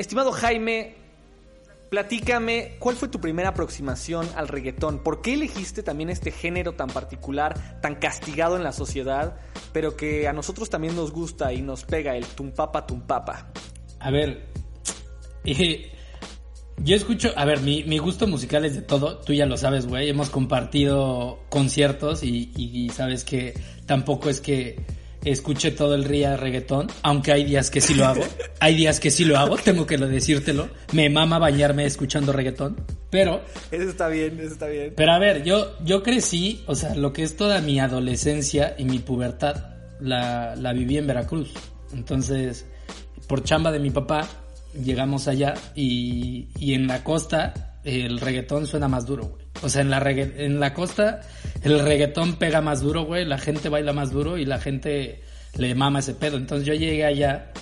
estimado 0.00 0.32
Jaime, 0.32 0.94
platícame, 1.90 2.76
¿cuál 2.78 2.96
fue 2.96 3.08
tu 3.08 3.20
primera 3.20 3.50
aproximación 3.50 4.28
al 4.36 4.48
reggaetón? 4.48 5.02
¿Por 5.02 5.20
qué 5.20 5.34
elegiste 5.34 5.82
también 5.82 6.08
este 6.08 6.30
género 6.30 6.72
tan 6.72 6.88
particular, 6.88 7.80
tan 7.80 7.96
castigado 7.96 8.56
en 8.56 8.62
la 8.62 8.72
sociedad, 8.72 9.36
pero 9.72 9.96
que 9.96 10.28
a 10.28 10.32
nosotros 10.32 10.70
también 10.70 10.96
nos 10.96 11.12
gusta 11.12 11.52
y 11.52 11.62
nos 11.62 11.84
pega 11.84 12.16
el 12.16 12.24
tumpapa 12.26 12.86
tumpapa? 12.86 13.50
A 13.98 14.10
ver, 14.10 14.46
yo 15.44 16.96
escucho, 16.96 17.32
a 17.36 17.44
ver, 17.44 17.60
mi, 17.60 17.98
gusto 17.98 18.26
musical 18.26 18.64
es 18.64 18.74
de 18.74 18.82
todo, 18.82 19.18
tú 19.18 19.34
ya 19.34 19.44
lo 19.44 19.56
sabes, 19.56 19.86
güey, 19.86 20.08
hemos 20.08 20.30
compartido 20.30 21.40
conciertos 21.50 22.22
y, 22.22 22.90
sabes 22.94 23.24
que 23.24 23.54
tampoco 23.84 24.30
es 24.30 24.40
que 24.40 24.80
escuche 25.24 25.70
todo 25.70 25.94
el 25.94 26.06
día 26.08 26.36
reggaetón, 26.36 26.88
aunque 27.02 27.32
hay 27.32 27.44
días 27.44 27.70
que 27.70 27.80
sí 27.80 27.94
lo 27.94 28.06
hago, 28.06 28.22
hay 28.60 28.74
días 28.74 29.00
que 29.00 29.10
sí 29.10 29.24
lo 29.24 29.38
hago, 29.38 29.56
tengo 29.56 29.86
que 29.86 29.96
decírtelo, 29.96 30.68
me 30.92 31.08
mama 31.10 31.38
bañarme 31.38 31.84
escuchando 31.84 32.32
reggaetón, 32.32 32.76
pero... 33.10 33.42
Eso 33.70 33.90
está 33.90 34.08
bien, 34.08 34.38
eso 34.40 34.52
está 34.52 34.66
bien. 34.66 34.94
Pero 34.96 35.12
a 35.12 35.18
ver, 35.18 35.42
yo, 35.44 35.76
yo 35.84 36.02
crecí, 36.02 36.62
o 36.66 36.74
sea, 36.74 36.94
lo 36.94 37.12
que 37.12 37.22
es 37.22 37.36
toda 37.36 37.60
mi 37.60 37.80
adolescencia 37.80 38.74
y 38.78 38.84
mi 38.84 38.98
pubertad, 38.98 39.74
la, 40.00 40.56
la 40.56 40.72
viví 40.72 40.96
en 40.96 41.06
Veracruz, 41.06 41.52
entonces, 41.92 42.66
por 43.26 43.44
chamba 43.44 43.72
de 43.72 43.80
mi 43.80 43.90
papá, 43.90 44.26
llegamos 44.74 45.28
allá 45.28 45.54
y, 45.74 46.48
y 46.58 46.74
en 46.74 46.86
la 46.86 47.02
costa 47.02 47.78
el 47.84 48.20
reggaetón 48.20 48.66
suena 48.66 48.88
más 48.88 49.06
duro, 49.06 49.26
güey. 49.26 49.49
O 49.62 49.68
sea, 49.68 49.82
en 49.82 49.90
la, 49.90 49.98
en 50.10 50.60
la 50.60 50.72
costa 50.74 51.20
el 51.62 51.80
reggaetón 51.80 52.36
pega 52.36 52.60
más 52.60 52.80
duro, 52.80 53.04
güey. 53.04 53.24
La 53.24 53.38
gente 53.38 53.68
baila 53.68 53.92
más 53.92 54.10
duro 54.10 54.38
y 54.38 54.44
la 54.44 54.58
gente 54.58 55.20
le 55.56 55.74
mama 55.74 55.98
ese 55.98 56.14
pedo. 56.14 56.36
Entonces 56.36 56.66
yo 56.66 56.74
llegué 56.74 57.04
allá 57.04 57.52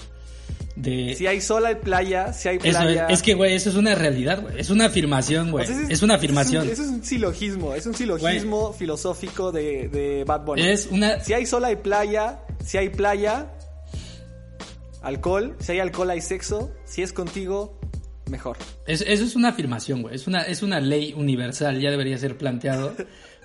de... 0.76 1.14
Si 1.16 1.26
hay 1.26 1.40
sol 1.40 1.66
hay 1.66 1.74
playa, 1.76 2.32
si 2.32 2.48
hay 2.48 2.58
playa... 2.58 3.06
es, 3.08 3.22
que, 3.22 3.34
güey, 3.34 3.54
eso 3.54 3.70
es 3.70 3.76
una 3.76 3.94
realidad, 3.94 4.42
güey. 4.42 4.60
Es 4.60 4.70
una 4.70 4.86
afirmación, 4.86 5.50
güey. 5.50 5.66
es, 5.88 6.02
una 6.02 6.14
afirmación. 6.14 6.68
Eso 6.68 6.82
es 6.82 6.88
un, 6.88 7.04
silogismo. 7.04 7.74
Es 7.74 7.86
un 7.86 7.94
silogismo 7.94 8.72
filosófico 8.72 9.50
de, 9.50 9.88
de 9.88 10.24
Bad 10.24 10.44
Bunny. 10.44 10.62
Es 10.62 10.88
una... 10.90 11.22
Si 11.24 11.32
hay 11.32 11.46
sol 11.46 11.64
hay 11.64 11.76
playa, 11.76 12.40
si 12.64 12.78
hay 12.78 12.90
playa, 12.90 13.52
alcohol. 15.02 15.56
Si 15.58 15.72
hay 15.72 15.80
alcohol 15.80 16.10
hay 16.10 16.20
sexo. 16.20 16.70
Si 16.84 17.02
es 17.02 17.12
contigo, 17.12 17.77
mejor. 18.28 18.56
eso 18.86 19.04
es 19.04 19.36
una 19.36 19.48
afirmación, 19.48 20.02
güey. 20.02 20.14
Es 20.14 20.26
una, 20.26 20.42
es 20.42 20.62
una 20.62 20.80
ley 20.80 21.14
universal, 21.16 21.80
ya 21.80 21.90
debería 21.90 22.18
ser 22.18 22.36
planteado. 22.36 22.94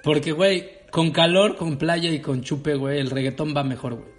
Porque, 0.03 0.31
güey, 0.33 0.69
con 0.91 1.11
calor, 1.11 1.55
con 1.55 1.77
playa 1.77 2.11
y 2.11 2.19
con 2.19 2.43
chupe, 2.43 2.75
güey, 2.75 2.99
el 2.99 3.09
reggaetón 3.09 3.55
va 3.55 3.63
mejor, 3.63 3.95
güey. 3.95 4.09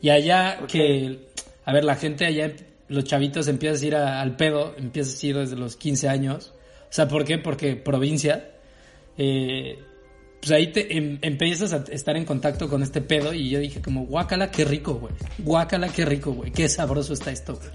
Y 0.00 0.10
allá 0.10 0.66
que, 0.66 1.28
a 1.64 1.72
ver, 1.72 1.84
la 1.84 1.96
gente 1.96 2.24
allá, 2.24 2.52
los 2.88 3.04
chavitos 3.04 3.48
empiezan 3.48 3.82
a 3.82 3.86
ir 3.86 3.96
al 3.96 4.36
pedo, 4.36 4.74
empiezan 4.78 5.14
a 5.14 5.26
ir 5.26 5.36
desde 5.38 5.56
los 5.56 5.76
15 5.76 6.08
años. 6.08 6.54
O 6.84 6.92
sea, 6.92 7.08
¿por 7.08 7.24
qué? 7.24 7.38
Porque 7.38 7.76
provincia, 7.76 8.52
eh, 9.18 9.78
pues 10.40 10.52
ahí 10.52 10.72
te 10.72 10.96
em, 10.96 11.18
empiezas 11.22 11.72
a 11.72 11.84
estar 11.92 12.16
en 12.16 12.24
contacto 12.24 12.68
con 12.68 12.82
este 12.82 13.00
pedo 13.00 13.32
y 13.32 13.48
yo 13.48 13.58
dije 13.58 13.80
como, 13.80 14.06
guácala, 14.06 14.50
qué 14.50 14.64
rico, 14.64 14.94
güey. 14.94 15.14
Guácala, 15.38 15.88
qué 15.88 16.04
rico, 16.04 16.32
güey. 16.32 16.50
Qué 16.50 16.68
sabroso 16.68 17.14
está 17.14 17.30
esto, 17.30 17.56
güey. 17.56 17.70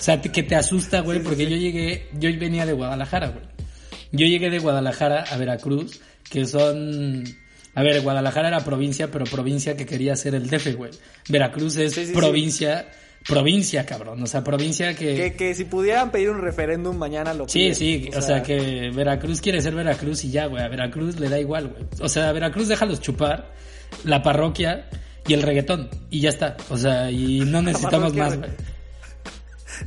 O 0.00 0.02
sea, 0.02 0.18
que 0.18 0.42
te 0.42 0.56
asusta, 0.56 1.00
güey, 1.00 1.22
porque 1.22 1.44
yo 1.46 1.58
llegué, 1.58 2.08
yo 2.14 2.30
venía 2.38 2.64
de 2.64 2.72
Guadalajara, 2.72 3.28
güey. 3.28 3.44
Yo 4.12 4.26
llegué 4.26 4.48
de 4.48 4.58
Guadalajara 4.58 5.24
a 5.30 5.36
Veracruz, 5.36 6.00
que 6.30 6.46
son... 6.46 7.22
A 7.74 7.82
ver, 7.82 8.00
Guadalajara 8.00 8.48
era 8.48 8.60
provincia, 8.60 9.10
pero 9.10 9.26
provincia 9.26 9.76
que 9.76 9.84
quería 9.84 10.16
ser 10.16 10.34
el 10.34 10.48
DF, 10.48 10.74
güey. 10.74 10.90
Veracruz 11.28 11.76
es 11.76 12.12
provincia, 12.12 12.88
provincia, 13.28 13.84
cabrón. 13.84 14.22
O 14.22 14.26
sea, 14.26 14.42
provincia 14.42 14.94
que... 14.94 15.16
que... 15.16 15.34
que... 15.34 15.54
si 15.54 15.64
pudieran 15.64 16.10
pedir 16.10 16.30
un 16.30 16.40
referéndum 16.40 16.96
mañana 16.96 17.34
lo 17.34 17.46
Sí, 17.46 17.74
sí, 17.74 18.08
o, 18.16 18.22
sea... 18.22 18.42
que 18.42 18.90
Veracruz 18.94 19.42
quiere 19.42 19.60
ser 19.60 19.74
Veracruz 19.74 20.24
y 20.24 20.30
ya, 20.30 20.46
güey. 20.46 20.62
A 20.62 20.68
Veracruz 20.68 21.20
le 21.20 21.28
da 21.28 21.38
igual, 21.38 21.68
güey. 21.68 21.84
O 22.00 22.08
sea, 22.08 22.30
a 22.30 22.32
Veracruz 22.32 22.68
déjalos 22.68 23.02
chupar, 23.02 23.52
la 24.04 24.22
parroquia 24.22 24.88
y 25.28 25.34
el 25.34 25.42
reggaetón. 25.42 25.90
Y 26.08 26.20
ya 26.20 26.30
está. 26.30 26.56
O 26.70 26.78
sea, 26.78 27.10
y 27.10 27.40
no 27.40 27.60
necesitamos 27.62 28.14
más, 28.14 28.38
güey 28.38 28.50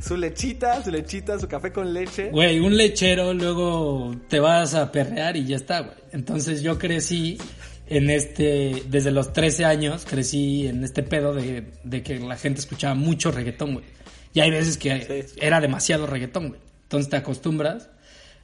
su 0.00 0.16
lechita, 0.16 0.82
su 0.82 0.90
lechita, 0.90 1.38
su 1.38 1.48
café 1.48 1.72
con 1.72 1.92
leche. 1.92 2.30
Güey, 2.30 2.60
un 2.60 2.76
lechero, 2.76 3.34
luego 3.34 4.14
te 4.28 4.40
vas 4.40 4.74
a 4.74 4.90
perrear 4.90 5.36
y 5.36 5.46
ya 5.46 5.56
está, 5.56 5.80
güey. 5.80 5.96
Entonces 6.12 6.62
yo 6.62 6.78
crecí 6.78 7.38
en 7.86 8.10
este, 8.10 8.82
desde 8.88 9.10
los 9.10 9.32
13 9.32 9.64
años, 9.64 10.04
crecí 10.08 10.66
en 10.66 10.84
este 10.84 11.02
pedo 11.02 11.34
de, 11.34 11.72
de 11.82 12.02
que 12.02 12.18
la 12.18 12.36
gente 12.36 12.60
escuchaba 12.60 12.94
mucho 12.94 13.30
reggaetón, 13.30 13.74
güey. 13.74 13.86
Y 14.32 14.40
hay 14.40 14.50
veces 14.50 14.76
que 14.76 15.26
era 15.40 15.60
demasiado 15.60 16.06
reggaetón, 16.06 16.48
güey. 16.48 16.60
Entonces 16.84 17.10
te 17.10 17.16
acostumbras 17.16 17.88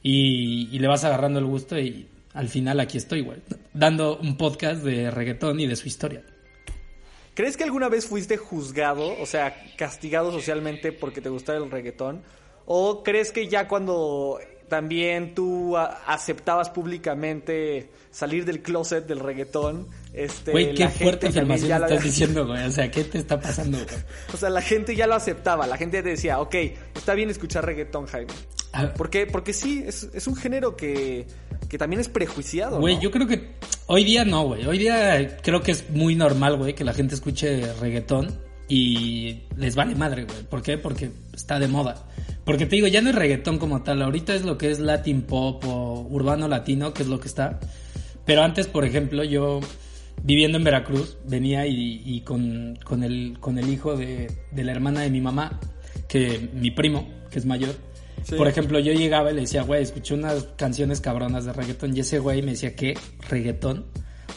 y, 0.02 0.68
y 0.70 0.78
le 0.78 0.88
vas 0.88 1.04
agarrando 1.04 1.38
el 1.38 1.46
gusto 1.46 1.78
y 1.78 2.08
al 2.32 2.48
final 2.48 2.80
aquí 2.80 2.98
estoy, 2.98 3.22
güey. 3.22 3.38
Dando 3.74 4.18
un 4.18 4.36
podcast 4.36 4.82
de 4.82 5.10
reggaetón 5.10 5.60
y 5.60 5.66
de 5.66 5.76
su 5.76 5.88
historia. 5.88 6.22
¿Crees 7.40 7.56
que 7.56 7.64
alguna 7.64 7.88
vez 7.88 8.04
fuiste 8.04 8.36
juzgado, 8.36 9.18
o 9.18 9.24
sea, 9.24 9.64
castigado 9.78 10.30
socialmente 10.30 10.92
porque 10.92 11.22
te 11.22 11.30
gustaba 11.30 11.56
el 11.56 11.70
reggaetón? 11.70 12.22
¿O 12.66 13.02
crees 13.02 13.32
que 13.32 13.48
ya 13.48 13.66
cuando 13.66 14.38
también 14.68 15.34
tú 15.34 15.74
aceptabas 15.74 16.68
públicamente 16.68 17.88
salir 18.10 18.44
del 18.44 18.60
closet 18.60 19.06
del 19.06 19.20
reggaetón. 19.20 19.88
Este, 20.12 20.50
güey, 20.50 20.74
qué 20.74 20.90
fuerte 20.90 21.28
afirmación 21.28 21.82
estás 21.82 22.04
diciendo, 22.04 22.46
güey. 22.46 22.62
O 22.66 22.70
sea, 22.70 22.90
¿qué 22.90 23.04
te 23.04 23.16
está 23.16 23.40
pasando, 23.40 23.78
güey? 23.78 24.02
O 24.34 24.36
sea, 24.36 24.50
la 24.50 24.60
gente 24.60 24.94
ya 24.94 25.06
lo 25.06 25.14
aceptaba. 25.14 25.66
La 25.66 25.78
gente 25.78 26.02
te 26.02 26.10
decía, 26.10 26.40
ok, 26.40 26.54
está 26.94 27.14
bien 27.14 27.30
escuchar 27.30 27.64
reggaetón, 27.64 28.04
Jaime. 28.04 28.34
Ah. 28.74 28.92
¿Por 28.94 29.08
qué? 29.08 29.26
Porque 29.26 29.54
sí, 29.54 29.82
es, 29.86 30.10
es 30.12 30.26
un 30.26 30.36
género 30.36 30.76
que, 30.76 31.26
que 31.68 31.78
también 31.78 32.00
es 32.00 32.08
prejuiciado. 32.08 32.80
Güey, 32.80 32.98
yo 33.00 33.10
creo 33.10 33.26
que 33.26 33.54
hoy 33.86 34.04
día 34.04 34.24
no, 34.24 34.44
güey. 34.44 34.66
Hoy 34.66 34.78
día 34.78 35.38
creo 35.42 35.62
que 35.62 35.72
es 35.72 35.90
muy 35.90 36.14
normal, 36.14 36.56
güey, 36.56 36.74
que 36.74 36.84
la 36.84 36.92
gente 36.92 37.14
escuche 37.14 37.72
reggaetón 37.74 38.38
y 38.68 39.40
les 39.56 39.74
vale 39.74 39.94
madre, 39.94 40.24
güey. 40.24 40.42
¿Por 40.44 40.62
qué? 40.62 40.78
Porque 40.78 41.10
está 41.34 41.58
de 41.58 41.68
moda. 41.68 42.06
Porque 42.44 42.66
te 42.66 42.76
digo, 42.76 42.86
ya 42.86 43.02
no 43.02 43.10
es 43.10 43.16
reggaetón 43.16 43.58
como 43.58 43.82
tal. 43.82 44.02
Ahorita 44.02 44.34
es 44.34 44.44
lo 44.44 44.58
que 44.58 44.70
es 44.70 44.80
Latin 44.80 45.22
pop 45.22 45.62
o 45.66 46.06
urbano 46.08 46.48
latino, 46.48 46.92
que 46.92 47.02
es 47.02 47.08
lo 47.08 47.20
que 47.20 47.28
está. 47.28 47.60
Pero 48.24 48.42
antes, 48.42 48.66
por 48.66 48.84
ejemplo, 48.84 49.24
yo 49.24 49.60
viviendo 50.22 50.58
en 50.58 50.64
Veracruz, 50.64 51.16
venía 51.26 51.66
y, 51.66 52.20
con, 52.22 52.78
con, 52.84 53.02
el, 53.02 53.38
con 53.40 53.58
el 53.58 53.68
hijo 53.68 53.96
de, 53.96 54.30
de 54.50 54.64
la 54.64 54.72
hermana 54.72 55.00
de 55.00 55.10
mi 55.10 55.20
mamá, 55.20 55.58
que 56.08 56.48
mi 56.52 56.70
primo, 56.70 57.08
que 57.30 57.38
es 57.38 57.46
mayor, 57.46 57.74
Por 58.36 58.48
ejemplo, 58.48 58.78
yo 58.78 58.92
llegaba 58.92 59.30
y 59.30 59.34
le 59.34 59.40
decía, 59.42 59.62
güey, 59.62 59.82
escuché 59.82 60.14
unas 60.14 60.44
canciones 60.56 61.00
cabronas 61.00 61.44
de 61.44 61.52
reggaetón. 61.52 61.96
Y 61.96 62.00
ese 62.00 62.18
güey 62.18 62.42
me 62.42 62.52
decía, 62.52 62.74
¿qué? 62.74 62.96
¿Reggaetón? 63.28 63.86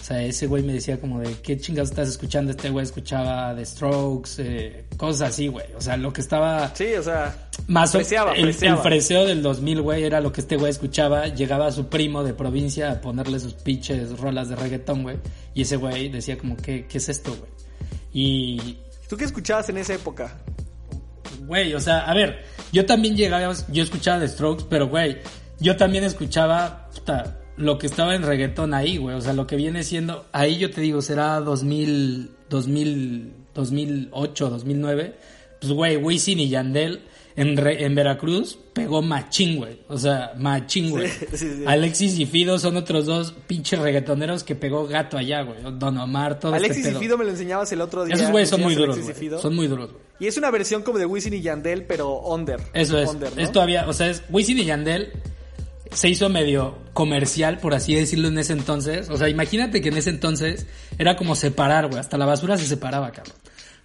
O 0.04 0.06
sea, 0.06 0.22
ese 0.22 0.48
güey 0.48 0.64
me 0.64 0.74
decía 0.74 1.00
como 1.00 1.22
de, 1.22 1.34
¿qué 1.42 1.58
chingados 1.58 1.92
estás 1.92 2.10
escuchando? 2.10 2.52
Este 2.52 2.70
güey 2.70 2.84
escuchaba 2.84 3.56
The 3.56 3.66
Strokes, 3.66 4.32
eh, 4.40 4.86
cosas 4.98 5.30
así, 5.30 5.48
güey. 5.48 5.66
O 5.78 5.82
sea, 5.82 5.96
lo 5.96 6.12
que 6.12 6.20
estaba... 6.20 6.76
Sí, 6.76 6.94
o 6.96 7.04
sea... 7.04 7.50
Más 7.68 7.96
el, 7.96 8.04
freseo 8.04 9.26
del 9.26 9.42
2000, 9.42 9.82
güey, 9.82 10.04
era 10.04 10.20
lo 10.20 10.34
que 10.34 10.42
este 10.42 10.58
güey 10.58 10.72
escuchaba. 10.72 11.28
Llegaba 11.28 11.72
su 11.72 11.88
primo 11.88 12.22
de 12.22 12.34
provincia 12.34 12.92
a 12.92 13.00
ponerle 13.00 13.40
sus 13.40 13.54
pinches 13.54 14.20
rolas 14.20 14.50
de 14.50 14.58
reggaetón, 14.58 15.04
güey. 15.04 15.20
Y 15.54 15.62
ese 15.62 15.78
güey 15.78 16.10
decía 16.10 16.38
como, 16.38 16.58
¿qué, 16.58 16.86
qué 16.86 16.98
es 16.98 17.08
esto, 17.08 17.32
güey? 17.32 17.52
Y... 18.12 18.78
¿Tú 19.08 19.16
qué 19.16 19.24
escuchabas 19.24 19.70
en 19.70 19.78
esa 19.78 19.94
época? 19.94 20.38
Güey, 21.46 21.74
o 21.74 21.80
sea, 21.80 22.00
a 22.00 22.14
ver, 22.14 22.44
yo 22.72 22.86
también 22.86 23.16
llegaba, 23.16 23.54
yo 23.70 23.84
escuchaba 23.84 24.20
The 24.20 24.28
Strokes, 24.28 24.66
pero, 24.70 24.88
güey, 24.88 25.18
yo 25.60 25.76
también 25.76 26.04
escuchaba... 26.04 26.90
Lo 27.56 27.78
que 27.78 27.86
estaba 27.86 28.16
en 28.16 28.24
reggaetón 28.24 28.74
ahí, 28.74 28.98
güey. 28.98 29.16
O 29.16 29.22
sea, 29.22 29.34
lo 29.34 29.46
que 29.46 29.56
viene 29.56 29.84
siendo, 29.84 30.26
ahí 30.32 30.58
yo 30.58 30.72
te 30.72 30.82
digo, 30.82 31.04
será 31.04 31.40
2000, 31.40 32.32
2000, 32.50 33.34
2008, 33.54 34.50
2009. 34.50 35.16
Pues, 35.62 35.72
güey, 35.72 35.98
Wisin 35.98 36.40
y 36.40 36.50
Yandel 36.50 37.04
en, 37.36 37.58
en 37.66 37.96
Veracruz 37.96 38.58
pegó 38.74 39.02
machín, 39.02 39.58
güey. 39.58 39.80
O 39.88 39.98
sea, 39.98 40.34
machín, 40.38 40.92
güey. 40.92 41.10
Alexis 41.66 42.18
y 42.20 42.26
Fido 42.26 42.60
son 42.60 42.78
otros 42.78 43.06
dos 43.06 43.34
pinches 43.48 43.80
reggaetoneros 43.80 44.44
que 44.44 44.56
pegó 44.56 44.88
gato 44.88 45.18
allá, 45.18 45.42
güey. 45.42 45.58
Don 45.78 45.98
Omar, 45.98 46.40
todo 46.40 46.56
este 46.56 46.66
Alexis 46.66 46.88
y 46.88 46.96
Fido 46.96 47.18
me 47.18 47.24
lo 47.24 47.32
enseñabas 47.32 47.72
el 47.72 47.82
otro 47.82 48.06
día. 48.06 48.16
Esos 48.16 48.32
güey 48.32 48.46
son 48.46 48.62
muy 48.62 48.76
duros, 48.76 49.00
Son 49.42 49.56
muy 49.56 49.68
duros, 49.68 49.92
güey. 49.92 50.04
Y 50.20 50.28
es 50.28 50.38
una 50.38 50.52
versión 50.52 50.84
como 50.84 51.00
de 51.00 51.06
Wisin 51.06 51.34
y 51.34 51.42
Yandel, 51.42 51.86
pero 51.86 52.20
under. 52.20 52.60
Eso 52.74 52.98
es. 52.98 53.10
Es 53.38 53.52
todavía, 53.52 53.88
o 53.88 53.94
sea, 53.94 54.10
es 54.10 54.24
Wisin 54.30 54.60
y 54.60 54.66
Yandel 54.66 55.12
se 55.92 56.10
hizo 56.10 56.30
medio 56.30 56.78
comercial, 56.94 57.60
por 57.60 57.74
así 57.74 57.96
decirlo, 57.96 58.28
en 58.28 58.38
ese 58.38 58.54
entonces. 58.54 59.10
O 59.10 59.18
sea, 59.18 59.30
imagínate 59.30 59.82
que 59.82 59.90
en 59.90 59.98
ese 59.98 60.12
entonces 60.12 60.68
era 60.98 61.16
como 61.16 61.36
separar, 61.36 61.88
güey. 61.88 62.00
Hasta 62.00 62.18
la 62.18 62.26
basura 62.26 62.58
se 62.58 62.66
separaba, 62.66 63.12
cabrón. 63.12 63.36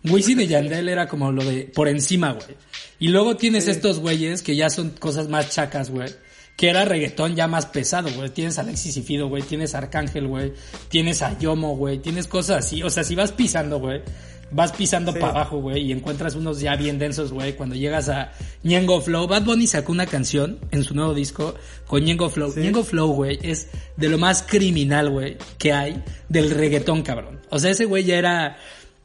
Wisin 0.04 0.40
y 0.40 0.46
Yandel 0.46 0.88
era 0.88 1.08
como 1.08 1.32
lo 1.32 1.44
de 1.44 1.70
por 1.74 1.88
encima, 1.88 2.32
güey. 2.32 2.56
Y 2.98 3.08
luego 3.08 3.36
tienes 3.36 3.68
estos 3.68 4.00
güeyes 4.00 4.42
que 4.42 4.56
ya 4.56 4.70
son 4.70 4.90
cosas 4.90 5.28
más 5.28 5.50
chacas, 5.50 5.90
güey. 5.90 6.08
Que 6.56 6.68
era 6.68 6.84
reggaetón 6.84 7.36
ya 7.36 7.46
más 7.46 7.66
pesado, 7.66 8.08
güey. 8.16 8.30
Tienes 8.30 8.58
a 8.58 8.62
Alexis 8.62 8.96
y 8.96 9.02
Fido, 9.02 9.28
güey. 9.28 9.42
Tienes 9.42 9.74
a 9.74 9.78
Arcángel, 9.78 10.26
güey. 10.26 10.52
Tienes 10.88 11.22
a 11.22 11.38
Yomo, 11.38 11.76
güey. 11.76 11.98
Tienes 11.98 12.26
cosas 12.26 12.66
así. 12.66 12.82
O 12.82 12.90
sea, 12.90 13.04
si 13.04 13.14
vas 13.14 13.30
pisando, 13.30 13.78
güey. 13.78 14.02
vas 14.50 14.72
pisando 14.72 15.12
para 15.12 15.28
abajo, 15.28 15.60
güey, 15.60 15.82
y 15.82 15.92
encuentras 15.92 16.34
unos 16.34 16.60
ya 16.60 16.76
bien 16.76 16.98
densos, 16.98 17.32
güey. 17.32 17.54
Cuando 17.54 17.74
llegas 17.74 18.08
a 18.08 18.32
Ñengo 18.62 19.00
Flow, 19.00 19.26
Bad 19.26 19.44
Bunny 19.44 19.66
sacó 19.66 19.92
una 19.92 20.06
canción 20.06 20.58
en 20.70 20.84
su 20.84 20.94
nuevo 20.94 21.14
disco 21.14 21.54
con 21.86 22.04
Ñengo 22.04 22.30
Flow. 22.30 22.52
Sí. 22.52 22.72
Flow, 22.84 23.12
güey, 23.12 23.38
es 23.42 23.68
de 23.96 24.08
lo 24.08 24.18
más 24.18 24.42
criminal, 24.42 25.10
güey, 25.10 25.36
que 25.58 25.72
hay 25.72 26.02
del 26.28 26.50
reggaetón, 26.50 27.02
cabrón. 27.02 27.40
O 27.50 27.58
sea, 27.58 27.70
ese 27.70 27.84
güey 27.84 28.04
ya 28.04 28.16
era 28.16 28.56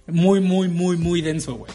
muy, 0.08 0.40
muy, 0.40 0.68
muy, 0.68 0.98
muy 0.98 1.22
denso, 1.22 1.56
güey. 1.56 1.72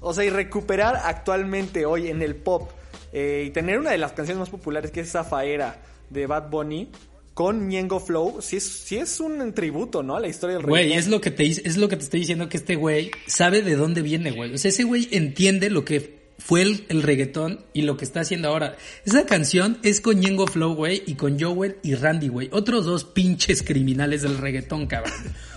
O 0.00 0.14
sea, 0.14 0.24
y 0.24 0.30
recuperar 0.30 0.96
actualmente 1.04 1.86
hoy 1.86 2.08
en 2.08 2.22
el 2.22 2.36
pop 2.36 2.70
eh, 3.12 3.44
y 3.46 3.50
tener 3.50 3.78
una 3.78 3.90
de 3.90 3.98
las 3.98 4.12
canciones 4.12 4.40
más 4.40 4.50
populares 4.50 4.90
que 4.90 5.00
es 5.00 5.10
Zafaera 5.10 5.80
de 6.10 6.26
Bad 6.26 6.50
Bunny 6.50 6.90
con 7.38 7.68
Ñengo 7.68 8.00
Flow, 8.00 8.42
sí 8.42 8.56
es, 8.56 8.64
sí 8.64 8.96
es 8.96 9.20
un 9.20 9.52
tributo, 9.54 10.02
¿no? 10.02 10.16
A 10.16 10.20
la 10.20 10.26
historia 10.26 10.56
del 10.56 10.66
Güey, 10.66 10.94
es 10.94 11.06
lo 11.06 11.20
que 11.20 11.30
te 11.30 11.46
es 11.46 11.76
lo 11.76 11.88
que 11.88 11.96
te 11.96 12.02
estoy 12.02 12.18
diciendo 12.18 12.48
que 12.48 12.56
este 12.56 12.74
güey 12.74 13.12
sabe 13.28 13.62
de 13.62 13.76
dónde 13.76 14.02
viene, 14.02 14.32
güey. 14.32 14.54
O 14.54 14.58
sea, 14.58 14.70
ese 14.70 14.82
güey 14.82 15.08
entiende 15.12 15.70
lo 15.70 15.84
que 15.84 16.18
fue 16.38 16.62
el, 16.62 16.84
el, 16.88 17.02
reggaetón 17.04 17.64
y 17.72 17.82
lo 17.82 17.96
que 17.96 18.04
está 18.04 18.22
haciendo 18.22 18.48
ahora. 18.48 18.76
Esa 19.04 19.24
canción 19.24 19.78
es 19.84 20.00
con 20.00 20.18
Ñengo 20.18 20.48
Flow, 20.48 20.74
güey, 20.74 21.04
y 21.06 21.14
con 21.14 21.38
Joel 21.38 21.76
y 21.84 21.94
Randy, 21.94 22.26
güey. 22.26 22.48
Otros 22.50 22.84
dos 22.84 23.04
pinches 23.04 23.62
criminales 23.62 24.22
del 24.22 24.38
reggaetón, 24.38 24.88
cabrón. 24.88 25.12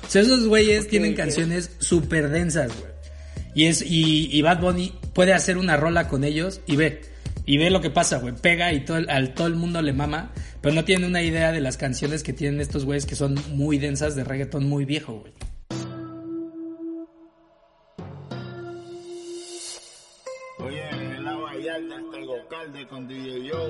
O 0.05 0.09
sea, 0.09 0.21
esos 0.21 0.47
güeyes 0.47 0.81
okay, 0.81 0.89
tienen 0.91 1.13
okay. 1.13 1.25
canciones 1.25 1.71
súper 1.79 2.29
densas, 2.29 2.79
güey. 2.79 2.90
Y 3.53 3.65
es, 3.65 3.81
y, 3.81 4.29
y 4.31 4.41
Bad 4.41 4.61
Bunny 4.61 4.93
puede 5.13 5.33
hacer 5.33 5.57
una 5.57 5.77
rola 5.77 6.07
con 6.07 6.23
ellos 6.23 6.61
y 6.67 6.75
ve, 6.75 7.01
y 7.45 7.57
ve 7.57 7.69
lo 7.69 7.81
que 7.81 7.89
pasa, 7.89 8.17
güey. 8.17 8.33
Pega 8.33 8.71
y 8.73 8.85
todo 8.85 8.99
al 9.07 9.33
todo 9.33 9.47
el 9.47 9.55
mundo 9.55 9.81
le 9.81 9.93
mama. 9.93 10.31
Pero 10.61 10.75
no 10.75 10.85
tiene 10.85 11.07
una 11.07 11.23
idea 11.23 11.51
de 11.51 11.59
las 11.59 11.77
canciones 11.77 12.23
que 12.23 12.33
tienen 12.33 12.61
estos 12.61 12.85
güeyes 12.85 13.05
que 13.05 13.15
son 13.15 13.35
muy 13.53 13.77
densas 13.77 14.15
de 14.15 14.23
reggaetón 14.23 14.67
muy 14.67 14.85
viejo, 14.85 15.19
güey. 15.19 15.33
Oye, 20.59 20.89
en 20.89 21.23
la 21.23 21.35
Vallarta 21.35 21.95
está 21.99 22.17
el 22.17 22.25
Gocalde 22.27 22.87
con 22.87 23.07
DJ 23.07 23.47
Yo. 23.47 23.67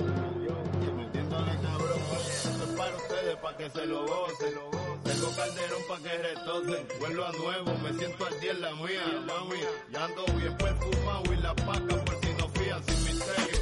Metiéndole 0.96 1.52
cabrón, 1.62 2.00
oye, 2.14 2.28
esto 2.28 2.64
es 2.64 2.78
para 2.78 2.96
ustedes, 2.96 3.36
para 3.36 3.56
que 3.56 3.70
se 3.70 3.86
lo 3.86 4.06
gocen. 4.06 4.81
Tengo 5.22 5.36
calderón 5.36 5.82
pa' 5.86 5.98
que 5.98 6.18
retocen. 6.18 6.88
Vuelvo 6.98 7.24
a 7.24 7.30
nuevo, 7.30 7.78
me 7.78 7.92
siento 7.96 8.26
al 8.26 8.40
día 8.40 8.50
en 8.50 8.60
la 8.60 8.74
mía, 8.74 9.04
mami. 9.24 9.60
Ya 9.92 10.04
ando 10.04 10.24
bien 10.36 10.56
perfumado 10.56 11.22
y 11.32 11.36
la 11.36 11.54
paca 11.54 12.04
por 12.04 12.20
si 12.20 12.32
no 12.38 12.48
fían 12.48 12.82
sin 12.84 13.04
misterio. 13.04 13.58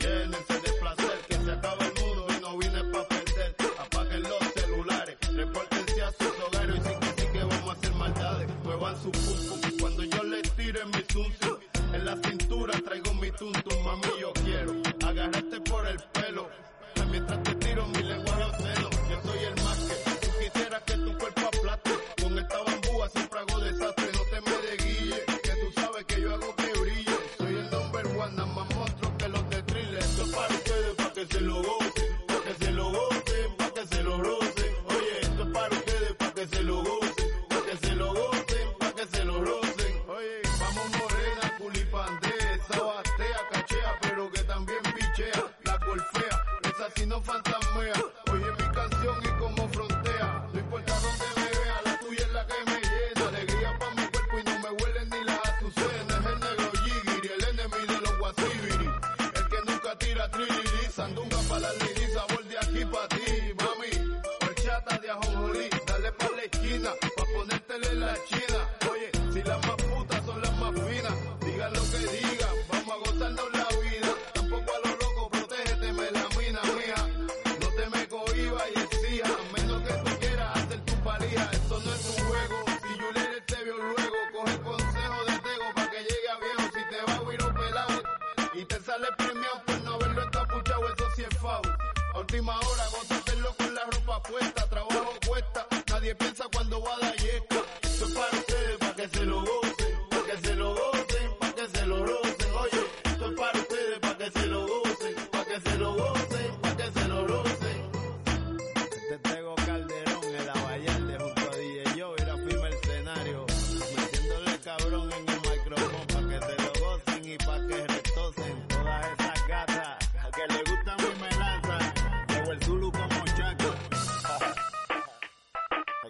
Llénense 0.00 0.54
de 0.54 0.72
placer, 0.80 1.18
que 1.28 1.34
se 1.34 1.52
acaba 1.52 1.84
el 1.84 1.92
mundo 2.00 2.26
y 2.30 2.40
no 2.40 2.56
vine 2.56 2.84
pa' 2.84 3.06
perder. 3.06 3.54
Apaguen 3.80 4.22
los 4.22 4.38
celulares, 4.54 5.16
repórtense 5.30 6.02
a 6.04 6.12
sus 6.12 6.32
hogares 6.40 6.74
y 6.74 6.88
sí 6.88 6.94
que 6.98 7.20
sí 7.20 7.28
que 7.34 7.44
vamos 7.44 7.68
a 7.68 7.72
hacer 7.72 7.92
maldades. 7.92 8.48
Muevan 8.64 9.02
su 9.02 9.10
pum 9.10 9.60
cuando 9.80 10.04
yo 10.04 10.22
les 10.22 10.50
tire 10.56 10.86
mi 10.86 11.04
zum. 11.12 11.30
En 11.92 12.04
la 12.06 12.16
cintura 12.16 12.80
traigo 12.82 13.12
mi 13.12 13.30
tum 13.30 13.52
tum, 13.52 13.84
mami 13.84 14.08
yo 14.18 14.32
quiero 14.42 14.72
agarrarte 15.06 15.60
por 15.60 15.86
el 15.86 15.98
pelo. 16.14 16.48
Mientras 17.10 17.42
te 17.42 17.54
tiro 17.56 17.86
mi 17.88 18.02
lengua 18.02 18.36
a 18.36 18.93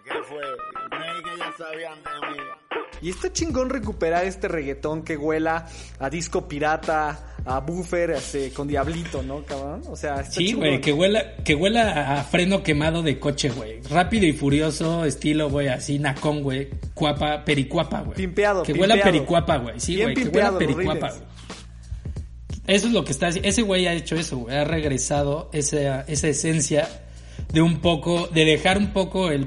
¿Qué 0.02 0.10
fue? 0.28 0.42
Creí 0.90 1.22
que 1.22 1.38
ya 1.38 1.52
sabían 1.56 1.98
de 2.02 2.26
mí. 2.28 2.42
Y 3.02 3.10
está 3.10 3.32
chingón 3.32 3.70
recuperar 3.70 4.24
este 4.24 4.48
reggaetón 4.48 5.02
que 5.02 5.16
huela 5.16 5.66
a 5.98 6.10
disco 6.10 6.48
pirata, 6.48 7.36
a 7.44 7.60
buffer, 7.60 8.10
este, 8.12 8.50
con 8.52 8.66
diablito, 8.66 9.22
¿no, 9.22 9.42
cabrón? 9.44 9.82
O 9.88 9.96
sea, 9.96 10.20
está 10.20 10.32
Sí, 10.32 10.52
güey, 10.54 10.80
que 10.80 10.92
huela, 10.92 11.36
que 11.44 11.54
huela 11.54 12.18
a 12.18 12.24
freno 12.24 12.62
quemado 12.62 13.02
de 13.02 13.18
coche, 13.18 13.50
güey. 13.50 13.82
Rápido 13.82 14.26
y 14.26 14.32
furioso, 14.32 15.04
estilo, 15.04 15.50
güey, 15.50 15.68
así, 15.68 15.98
nacón, 15.98 16.42
güey. 16.42 16.70
Cuapa, 16.94 17.44
pericuapa, 17.44 18.00
güey. 18.00 18.16
Pimpeado, 18.16 18.62
Que 18.62 18.72
huela 18.72 18.94
a 18.94 18.96
pimpeado. 18.96 19.12
pericuapa, 19.12 19.56
güey. 19.58 19.80
Sí, 19.80 20.00
güey, 20.00 20.14
que 20.14 20.28
huela 20.28 20.58
pericuapa, 20.58 21.10
güey. 21.10 21.22
Eso 22.66 22.86
es 22.86 22.92
lo 22.94 23.04
que 23.04 23.12
está 23.12 23.26
haciendo. 23.26 23.48
Ese 23.48 23.62
güey 23.62 23.86
ha 23.86 23.92
hecho 23.92 24.16
eso, 24.16 24.38
güey. 24.38 24.56
Ha 24.56 24.64
regresado 24.64 25.50
esa, 25.52 26.00
esa 26.02 26.28
esencia 26.28 26.88
de 27.52 27.60
un 27.60 27.80
poco, 27.80 28.28
de 28.28 28.46
dejar 28.46 28.78
un 28.78 28.92
poco 28.94 29.30
el, 29.30 29.46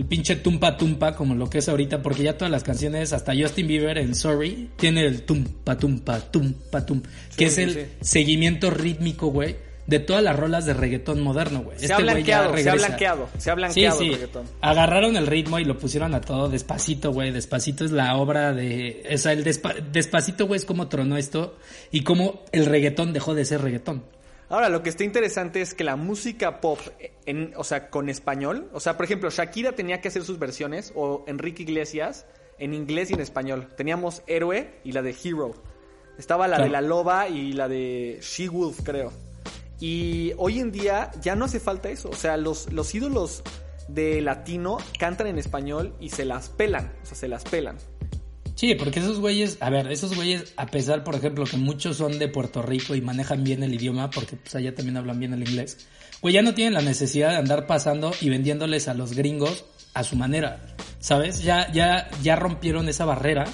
el 0.00 0.06
pinche 0.06 0.36
tumpa 0.36 0.78
tumpa 0.78 1.14
como 1.14 1.34
lo 1.34 1.50
que 1.50 1.58
es 1.58 1.68
ahorita, 1.68 2.00
porque 2.00 2.22
ya 2.22 2.38
todas 2.38 2.50
las 2.50 2.62
canciones, 2.62 3.12
hasta 3.12 3.34
Justin 3.36 3.66
Bieber 3.66 3.98
en 3.98 4.14
Sorry, 4.14 4.70
tiene 4.76 5.04
el 5.04 5.24
tumpa 5.24 5.76
tumpa 5.76 6.18
tumpa 6.30 6.86
tum, 6.86 7.02
que 7.36 7.44
es 7.44 7.58
el 7.58 7.74
sí. 7.74 7.80
seguimiento 8.00 8.70
rítmico, 8.70 9.26
güey, 9.26 9.56
de 9.86 9.98
todas 9.98 10.22
las 10.22 10.34
rolas 10.38 10.64
de 10.64 10.72
reggaetón 10.72 11.20
moderno, 11.20 11.64
güey. 11.64 11.78
Se 11.78 11.92
ha 11.92 11.96
güey 11.96 12.06
ya 12.06 12.12
blanqueado, 12.14 12.56
se 12.56 12.70
ha 12.70 12.74
blanqueado, 12.74 13.28
se 13.36 13.50
ha 13.50 13.54
blanqueado 13.54 14.00
el 14.00 14.12
reggaetón. 14.14 14.46
Agarraron 14.62 15.16
el 15.18 15.26
ritmo 15.26 15.58
y 15.58 15.64
lo 15.66 15.76
pusieron 15.78 16.14
a 16.14 16.22
todo 16.22 16.48
despacito, 16.48 17.12
güey. 17.12 17.30
Despacito 17.30 17.84
es 17.84 17.90
la 17.90 18.16
obra 18.16 18.54
de. 18.54 19.06
O 19.12 19.18
sea, 19.18 19.32
el 19.32 19.44
despa- 19.44 19.82
despacito, 19.92 20.46
güey, 20.46 20.56
es 20.58 20.64
como 20.64 20.88
tronó 20.88 21.18
esto 21.18 21.58
y 21.90 22.04
cómo 22.04 22.44
el 22.52 22.64
reggaetón 22.64 23.12
dejó 23.12 23.34
de 23.34 23.44
ser 23.44 23.60
reggaetón. 23.60 24.02
Ahora, 24.50 24.68
lo 24.68 24.82
que 24.82 24.90
está 24.90 25.04
interesante 25.04 25.60
es 25.62 25.74
que 25.74 25.84
la 25.84 25.94
música 25.96 26.60
pop, 26.60 26.80
en, 27.24 27.52
o 27.56 27.64
sea, 27.64 27.88
con 27.88 28.08
español, 28.08 28.68
o 28.72 28.80
sea, 28.80 28.96
por 28.96 29.04
ejemplo, 29.04 29.30
Shakira 29.30 29.72
tenía 29.72 30.00
que 30.00 30.08
hacer 30.08 30.24
sus 30.24 30.38
versiones, 30.40 30.92
o 30.96 31.24
Enrique 31.28 31.62
Iglesias, 31.62 32.26
en 32.58 32.74
inglés 32.74 33.10
y 33.10 33.14
en 33.14 33.20
español. 33.20 33.68
Teníamos 33.76 34.22
Héroe 34.26 34.74
y 34.84 34.90
la 34.92 35.02
de 35.02 35.14
Hero. 35.24 35.54
Estaba 36.18 36.48
la 36.48 36.56
Claro. 36.56 36.64
de 36.64 36.70
La 36.70 36.80
Loba 36.82 37.28
y 37.28 37.52
la 37.52 37.68
de 37.68 38.18
She 38.20 38.48
Wolf, 38.48 38.80
creo. 38.84 39.12
Y 39.78 40.32
hoy 40.36 40.58
en 40.58 40.72
día 40.72 41.10
ya 41.22 41.36
no 41.36 41.46
hace 41.46 41.60
falta 41.60 41.88
eso. 41.88 42.10
O 42.10 42.16
sea, 42.16 42.36
los, 42.36 42.70
los 42.72 42.94
ídolos 42.94 43.42
de 43.88 44.20
latino 44.20 44.78
cantan 44.98 45.28
en 45.28 45.38
español 45.38 45.94
y 46.00 46.10
se 46.10 46.24
las 46.24 46.50
pelan. 46.50 46.92
O 47.02 47.06
sea, 47.06 47.16
se 47.16 47.28
las 47.28 47.44
pelan. 47.44 47.78
Sí, 48.60 48.74
porque 48.74 49.00
esos 49.00 49.20
güeyes, 49.20 49.56
a 49.60 49.70
ver, 49.70 49.90
esos 49.90 50.14
güeyes, 50.14 50.52
a 50.58 50.66
pesar, 50.66 51.02
por 51.02 51.14
ejemplo, 51.14 51.46
que 51.46 51.56
muchos 51.56 51.96
son 51.96 52.18
de 52.18 52.28
Puerto 52.28 52.60
Rico 52.60 52.94
y 52.94 53.00
manejan 53.00 53.42
bien 53.42 53.62
el 53.62 53.72
idioma, 53.72 54.10
porque 54.10 54.36
pues 54.36 54.54
allá 54.54 54.74
también 54.74 54.98
hablan 54.98 55.18
bien 55.18 55.32
el 55.32 55.48
inglés, 55.48 55.88
güey, 56.20 56.34
ya 56.34 56.42
no 56.42 56.52
tienen 56.52 56.74
la 56.74 56.82
necesidad 56.82 57.30
de 57.30 57.36
andar 57.36 57.66
pasando 57.66 58.12
y 58.20 58.28
vendiéndoles 58.28 58.86
a 58.88 58.92
los 58.92 59.14
gringos 59.14 59.64
a 59.94 60.04
su 60.04 60.14
manera, 60.14 60.60
¿sabes? 60.98 61.42
Ya, 61.42 61.72
ya, 61.72 62.10
ya 62.22 62.36
rompieron 62.36 62.86
esa 62.90 63.06
barrera 63.06 63.46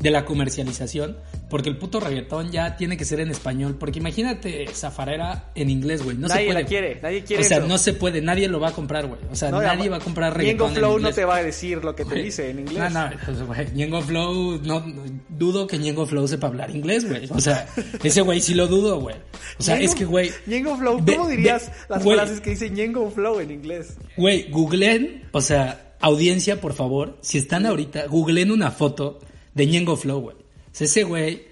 de 0.00 0.10
la 0.10 0.24
comercialización, 0.24 1.18
porque 1.50 1.68
el 1.70 1.76
puto 1.76 1.98
reggaetón 2.00 2.50
ya 2.52 2.76
tiene 2.76 2.96
que 2.96 3.04
ser 3.04 3.20
en 3.20 3.30
español, 3.30 3.76
porque 3.78 3.98
imagínate 4.00 4.66
Zafarera 4.74 5.50
en 5.54 5.70
inglés, 5.70 6.02
güey, 6.02 6.16
no 6.16 6.28
nadie 6.28 6.42
se 6.42 6.46
puede. 6.48 6.62
la 6.62 6.68
quiere, 6.68 7.00
nadie 7.02 7.24
quiere 7.24 7.42
o 7.42 7.46
sea, 7.46 7.58
eso. 7.58 7.66
no 7.66 7.78
se 7.78 7.92
puede, 7.94 8.20
nadie 8.20 8.48
lo 8.48 8.60
va 8.60 8.68
a 8.68 8.72
comprar, 8.72 9.06
güey. 9.06 9.20
O 9.30 9.34
sea, 9.36 9.50
No, 9.50 9.60
nadie 9.62 9.84
ya, 9.84 9.90
va 9.90 9.96
a 9.96 10.00
comprar 10.00 10.32
Ñengo 10.36 10.38
reggaetón 10.66 10.74
Flow 10.74 10.90
en 10.90 10.92
no 10.92 10.98
inglés. 11.08 11.14
te 11.14 11.24
va 11.24 11.36
a 11.36 11.42
decir 11.42 11.82
lo 11.84 11.94
que 11.94 12.04
te 12.04 12.14
dice 12.16 12.50
en 12.50 12.58
inglés. 12.60 12.92
No, 12.92 13.08
no, 13.08 13.10
pues, 13.24 13.42
güey, 13.42 13.66
Ñengo 13.74 14.02
Flow, 14.02 14.60
no, 14.62 14.80
no, 14.86 15.02
dudo 15.30 15.66
que 15.66 15.78
Ñengo 15.78 16.06
Flow 16.06 16.28
sepa 16.28 16.48
hablar 16.48 16.70
inglés, 16.70 17.08
güey. 17.08 17.26
O 17.30 17.40
sea, 17.40 17.66
ese 18.02 18.20
güey 18.20 18.40
sí 18.40 18.54
lo 18.54 18.66
dudo, 18.66 19.00
güey. 19.00 19.16
O 19.58 19.62
sea, 19.62 19.76
Ñengo- 19.78 19.84
es 19.84 19.94
que, 19.94 20.04
güey, 20.04 20.30
Ñengo 20.46 20.76
Flow, 20.76 21.02
¿cómo 21.04 21.28
dirías 21.28 21.70
las 21.88 22.04
güey. 22.04 22.16
frases 22.18 22.40
que 22.40 22.50
dice 22.50 22.68
Ñengo 22.70 23.10
Flow 23.10 23.40
en 23.40 23.50
inglés? 23.52 23.96
Güey, 24.16 24.50
googleen, 24.50 25.22
o 25.32 25.40
sea, 25.40 25.94
audiencia, 26.00 26.60
por 26.60 26.74
favor, 26.74 27.16
si 27.22 27.38
están 27.38 27.64
ahorita, 27.66 28.06
googleen 28.06 28.50
una 28.50 28.70
foto 28.70 29.18
de 29.54 29.66
Ñengo 29.66 29.96
Flow, 29.96 30.20
güey. 30.20 30.36
Ese 30.80 31.02
güey, 31.04 31.46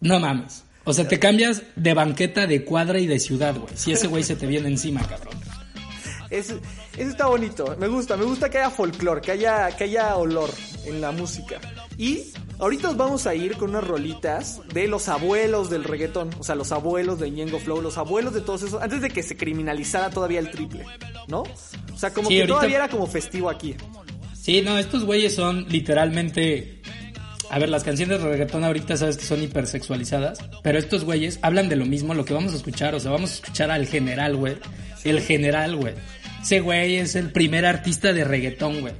no 0.00 0.18
mames. 0.20 0.64
O 0.84 0.92
sea, 0.94 1.06
te 1.06 1.18
cambias 1.18 1.62
de 1.76 1.92
banqueta, 1.94 2.46
de 2.46 2.64
cuadra 2.64 2.98
y 2.98 3.06
de 3.06 3.18
ciudad, 3.18 3.54
güey. 3.56 3.72
Si 3.76 3.92
ese 3.92 4.06
güey 4.06 4.22
se 4.22 4.36
te 4.36 4.46
viene 4.46 4.68
encima, 4.68 5.02
cabrón. 5.06 5.34
Es- 6.30 6.50
eso 6.50 7.10
está 7.10 7.26
bonito, 7.26 7.74
me 7.78 7.88
gusta, 7.88 8.16
me 8.16 8.24
gusta 8.24 8.50
que 8.50 8.58
haya 8.58 8.70
folclore, 8.70 9.20
que 9.20 9.32
haya, 9.32 9.68
que 9.76 9.84
haya 9.84 10.16
olor 10.16 10.50
en 10.86 11.00
la 11.00 11.10
música. 11.12 11.58
Y 11.96 12.22
ahorita 12.58 12.88
nos 12.88 12.96
vamos 12.98 13.26
a 13.26 13.34
ir 13.34 13.56
con 13.56 13.70
unas 13.70 13.86
rolitas 13.86 14.60
de 14.74 14.88
los 14.88 15.08
abuelos 15.08 15.70
del 15.70 15.84
reggaetón, 15.84 16.30
o 16.38 16.44
sea, 16.44 16.54
los 16.54 16.70
abuelos 16.72 17.18
de 17.18 17.30
Ñengo 17.30 17.58
Flow, 17.58 17.80
los 17.80 17.96
abuelos 17.98 18.34
de 18.34 18.40
todos 18.42 18.62
esos, 18.62 18.82
antes 18.82 19.00
de 19.00 19.08
que 19.10 19.22
se 19.22 19.36
criminalizara 19.36 20.10
todavía 20.10 20.38
el 20.40 20.50
triple, 20.50 20.84
¿no? 21.28 21.42
O 21.94 21.98
sea, 21.98 22.12
como 22.12 22.28
Sí, 22.28 22.34
que 22.34 22.40
ahorita- 22.42 22.54
todavía 22.56 22.76
era 22.76 22.88
como 22.88 23.06
festivo 23.06 23.48
aquí. 23.48 23.74
Sí, 24.38 24.60
no, 24.62 24.78
estos 24.78 25.04
güeyes 25.04 25.34
son 25.34 25.66
literalmente. 25.68 26.77
A 27.50 27.58
ver, 27.58 27.70
las 27.70 27.82
canciones 27.82 28.20
de 28.22 28.28
reggaetón 28.28 28.62
ahorita 28.64 28.96
sabes 28.96 29.16
que 29.16 29.24
son 29.24 29.42
hipersexualizadas, 29.42 30.38
pero 30.62 30.78
estos 30.78 31.04
güeyes 31.04 31.38
hablan 31.40 31.68
de 31.70 31.76
lo 31.76 31.86
mismo, 31.86 32.12
lo 32.12 32.24
que 32.26 32.34
vamos 32.34 32.52
a 32.52 32.56
escuchar, 32.56 32.94
o 32.94 33.00
sea, 33.00 33.10
vamos 33.10 33.30
a 33.30 33.34
escuchar 33.34 33.70
al 33.70 33.86
general, 33.86 34.36
güey. 34.36 34.56
El 35.04 35.20
general, 35.20 35.76
güey. 35.76 35.94
Ese 36.42 36.60
güey 36.60 36.96
es 36.96 37.14
el 37.16 37.30
primer 37.32 37.64
artista 37.64 38.12
de 38.12 38.24
reggaetón, 38.24 38.80
güey. 38.82 38.92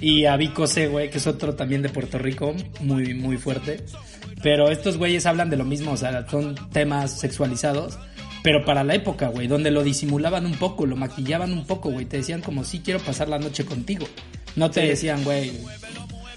Y 0.00 0.24
a 0.24 0.36
Vico 0.36 0.66
C, 0.66 0.86
güey, 0.88 1.10
que 1.10 1.18
es 1.18 1.26
otro 1.26 1.54
también 1.56 1.82
de 1.82 1.88
Puerto 1.90 2.18
Rico, 2.18 2.54
muy, 2.80 3.12
muy 3.14 3.36
fuerte. 3.36 3.84
Pero 4.42 4.70
estos 4.70 4.96
güeyes 4.96 5.26
hablan 5.26 5.50
de 5.50 5.56
lo 5.56 5.64
mismo, 5.64 5.92
o 5.92 5.96
sea, 5.96 6.26
son 6.28 6.54
temas 6.72 7.18
sexualizados. 7.20 7.98
Pero 8.44 8.64
para 8.64 8.84
la 8.84 8.94
época, 8.94 9.28
güey, 9.28 9.46
donde 9.48 9.70
lo 9.72 9.82
disimulaban 9.82 10.46
un 10.46 10.54
poco, 10.54 10.86
lo 10.86 10.94
maquillaban 10.96 11.52
un 11.52 11.66
poco, 11.66 11.90
güey. 11.90 12.06
Te 12.06 12.18
decían 12.18 12.40
como, 12.40 12.64
sí, 12.64 12.80
quiero 12.82 13.00
pasar 13.00 13.28
la 13.28 13.38
noche 13.38 13.64
contigo. 13.64 14.06
No 14.56 14.70
te 14.70 14.82
Sí. 14.82 14.86
decían, 14.86 15.24
güey, 15.24 15.50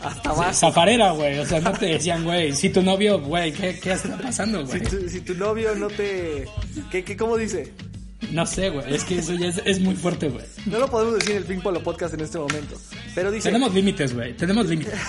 Hasta 0.04 0.34
más. 0.34 0.60
zafarera, 0.60 1.12
güey. 1.12 1.40
O 1.40 1.46
sea, 1.46 1.60
no 1.62 1.72
te 1.74 1.86
decían, 1.88 2.24
güey, 2.24 2.54
si 2.54 2.70
tu 2.70 2.82
novio, 2.82 3.20
güey, 3.20 3.52
¿qué, 3.54 3.80
¿qué 3.80 3.94
está 3.94 4.18
pasando, 4.18 4.66
Si 4.66 4.78
güey? 4.80 4.90
tu, 4.90 5.10
si 5.10 5.22
tu 5.22 5.34
novio 5.36 5.76
no 5.76 5.88
te... 5.88 6.48
¿Qué, 6.90 7.04
qué, 7.04 7.16
¿Cómo 7.18 7.38
dice? 7.38 7.72
No 8.32 8.46
sé, 8.46 8.70
güey, 8.70 8.94
es 8.94 9.04
que 9.04 9.18
eso 9.20 9.34
ya 9.34 9.48
es, 9.48 9.62
es 9.66 9.80
muy 9.80 9.96
fuerte, 9.96 10.30
güey. 10.30 10.46
No 10.66 10.80
lo 10.80 10.88
podemos 10.90 11.16
decir 11.16 11.32
en 11.32 11.38
el 11.38 11.44
Pink 11.44 11.64
Polo 11.64 11.82
Podcast 11.84 12.14
en 12.14 12.22
este 12.22 12.38
momento. 12.38 12.76
Pero 13.16 13.32
dice... 13.32 13.50
Tenemos 13.50 13.74
límites, 13.74 14.14
güey, 14.14 14.36
tenemos 14.36 14.66
límites. 14.68 14.94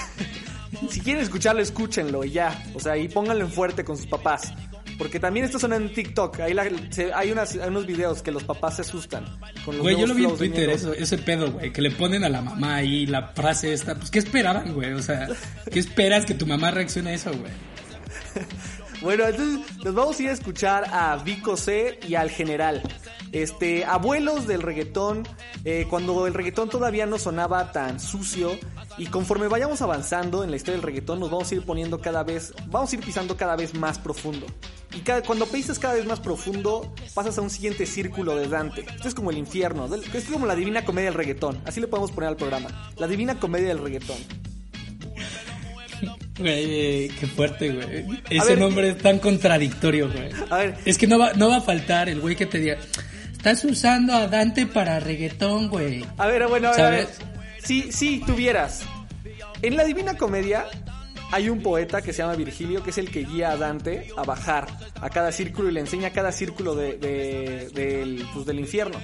Si 0.91 1.01
quieren 1.01 1.23
escucharlo, 1.23 1.63
escúchenlo 1.63 2.25
y 2.25 2.33
ya. 2.33 2.61
O 2.75 2.81
sea, 2.81 2.97
y 2.97 3.07
pónganlo 3.07 3.45
en 3.45 3.53
fuerte 3.53 3.85
con 3.85 3.97
sus 3.97 4.07
papás. 4.07 4.53
Porque 4.99 5.19
también 5.21 5.45
esto 5.47 5.59
suena 5.59 5.77
en 5.77 5.93
TikTok. 5.93 6.41
Ahí 6.41 6.55
la- 6.55 6.69
se- 6.91 7.13
hay, 7.13 7.31
unas, 7.33 7.55
hay 7.57 7.69
unos 7.69 7.87
videos 7.87 8.23
que 8.23 8.31
los 8.31 8.45
papás 8.45 8.77
se 8.77 8.83
asustan. 8.83 9.25
Con 9.65 9.77
los 9.77 9.83
Güey, 9.83 9.99
yo 9.99 10.07
lo 10.07 10.15
vi 10.15 10.25
en 10.25 10.37
Twitter, 10.37 10.71
eso, 10.71 10.93
ese 10.93 11.19
pedo, 11.19 11.51
güey, 11.53 11.73
que 11.73 11.83
le 11.83 11.91
ponen 11.91 12.25
a 12.25 12.29
la 12.29 12.41
mamá 12.43 12.77
ahí 12.77 13.07
la 13.07 13.29
frase 13.29 13.73
esta. 13.73 13.95
Pues, 13.95 14.11
¿qué 14.11 14.19
esperaban, 14.19 14.73
güey? 14.75 14.93
O 14.93 15.03
sea, 15.03 15.29
¿qué 15.71 15.79
esperas 15.79 16.25
que 16.27 16.35
tu 16.35 16.47
mamá 16.47 16.71
reaccione 16.71 17.11
a 17.11 17.15
eso, 17.15 17.31
güey? 17.31 17.53
Bueno, 19.03 19.27
entonces 19.27 19.59
nos 19.85 19.95
vamos 19.97 20.17
a 20.21 20.23
ir 20.23 20.29
a 20.29 20.33
escuchar 20.33 20.85
a 20.93 21.17
Vico 21.17 21.57
C 21.57 21.99
y 22.07 22.15
al 22.15 22.31
General. 22.31 22.81
Este, 23.33 23.85
abuelos 23.85 24.47
del 24.47 24.63
reggaetón, 24.63 25.27
eh, 25.65 25.87
cuando 25.91 26.25
el 26.29 26.35
reggaetón 26.35 26.69
todavía 26.71 27.05
no 27.05 27.19
sonaba 27.19 27.73
tan 27.73 27.99
sucio 27.99 28.53
y 28.99 29.07
conforme 29.07 29.49
vayamos 29.49 29.83
avanzando 29.83 30.45
en 30.45 30.51
la 30.51 30.57
historia 30.57 30.75
del 30.77 30.83
reggaetón 30.87 31.19
nos 31.19 31.33
vamos 31.33 31.51
a 31.51 31.55
ir 31.57 31.63
poniendo 31.63 31.99
cada 32.01 32.23
vez, 32.23 32.53
vamos 32.67 32.93
a 32.93 32.97
ir 32.97 33.03
pisando 33.05 33.37
cada 33.37 33.57
vez 33.57 33.75
más 33.75 33.99
profundo. 33.99 34.47
Y 34.95 35.01
cada- 35.01 35.23
cuando 35.23 35.47
pisas 35.47 35.79
cada 35.79 35.95
vez 35.95 36.05
más 36.07 36.21
profundo, 36.21 36.95
pasas 37.15 37.39
a 37.39 37.41
un 37.41 37.51
siguiente 37.51 37.87
círculo 37.87 38.37
de 38.37 38.47
Dante. 38.49 38.83
Esto 38.95 39.09
es 39.09 39.15
como 39.15 39.31
el 39.31 39.39
infierno, 39.39 39.87
esto 39.95 40.19
es 40.19 40.25
como 40.25 40.47
la 40.47 40.55
divina 40.55 40.85
comedia 40.85 41.07
del 41.11 41.15
reggaetón, 41.19 41.61
así 41.65 41.81
le 41.81 41.87
podemos 41.89 42.11
poner 42.13 42.29
al 42.29 42.37
programa. 42.37 42.93
La 42.99 43.07
divina 43.07 43.39
comedia 43.41 43.69
del 43.69 43.79
reggaetón. 43.79 44.19
Güey, 46.39 46.65
eh, 47.07 47.11
qué 47.21 47.27
fuerte, 47.27 47.71
güey. 47.71 48.07
Ese 48.31 48.49
ver, 48.49 48.59
nombre 48.59 48.89
es 48.91 48.99
tan 48.99 49.19
contradictorio, 49.19 50.11
güey. 50.11 50.31
A 50.51 50.57
ver, 50.57 50.75
Es 50.85 50.99
que 50.99 51.07
no 51.07 51.19
va, 51.19 51.33
no 51.35 51.49
va 51.51 51.57
a 51.59 51.61
faltar 51.61 52.09
el 52.09 52.21
güey 52.21 52.35
que 52.37 52.47
te 52.47 52.59
diga, 52.59 52.77
estás 53.31 53.65
usando 53.65 54.15
a 54.15 54.27
Dante 54.27 54.67
para 54.67 54.99
reggaetón, 54.99 55.69
güey. 55.69 56.05
A 56.19 56.27
ver, 56.27 56.47
bueno, 56.49 56.69
a 56.69 56.73
ver, 56.73 56.81
a 56.81 56.91
ver. 56.91 57.07
¿Sabes? 57.07 57.19
Si, 57.63 57.93
si 57.93 58.19
tuvieras. 58.21 58.83
En 59.61 59.77
la 59.77 59.85
Divina 59.85 60.17
Comedia 60.17 60.67
hay 61.33 61.49
un 61.49 61.61
poeta 61.63 62.01
que 62.03 62.13
se 62.13 62.19
llama 62.23 62.37
Virgilio, 62.37 62.83
que 62.83 62.91
es 62.91 62.99
el 62.99 63.11
que 63.11 63.25
guía 63.25 63.51
a 63.51 63.57
Dante 63.57 64.09
a 64.17 64.23
bajar 64.23 64.67
a 65.01 65.11
cada 65.11 65.33
círculo 65.33 65.69
y 65.69 65.73
le 65.73 65.81
enseña 65.81 66.11
cada 66.11 66.31
círculo 66.31 66.75
de, 66.77 66.99
de- 66.99 67.69
del, 67.75 68.25
pues, 68.33 68.47
del 68.47 68.61
infierno. 68.61 68.99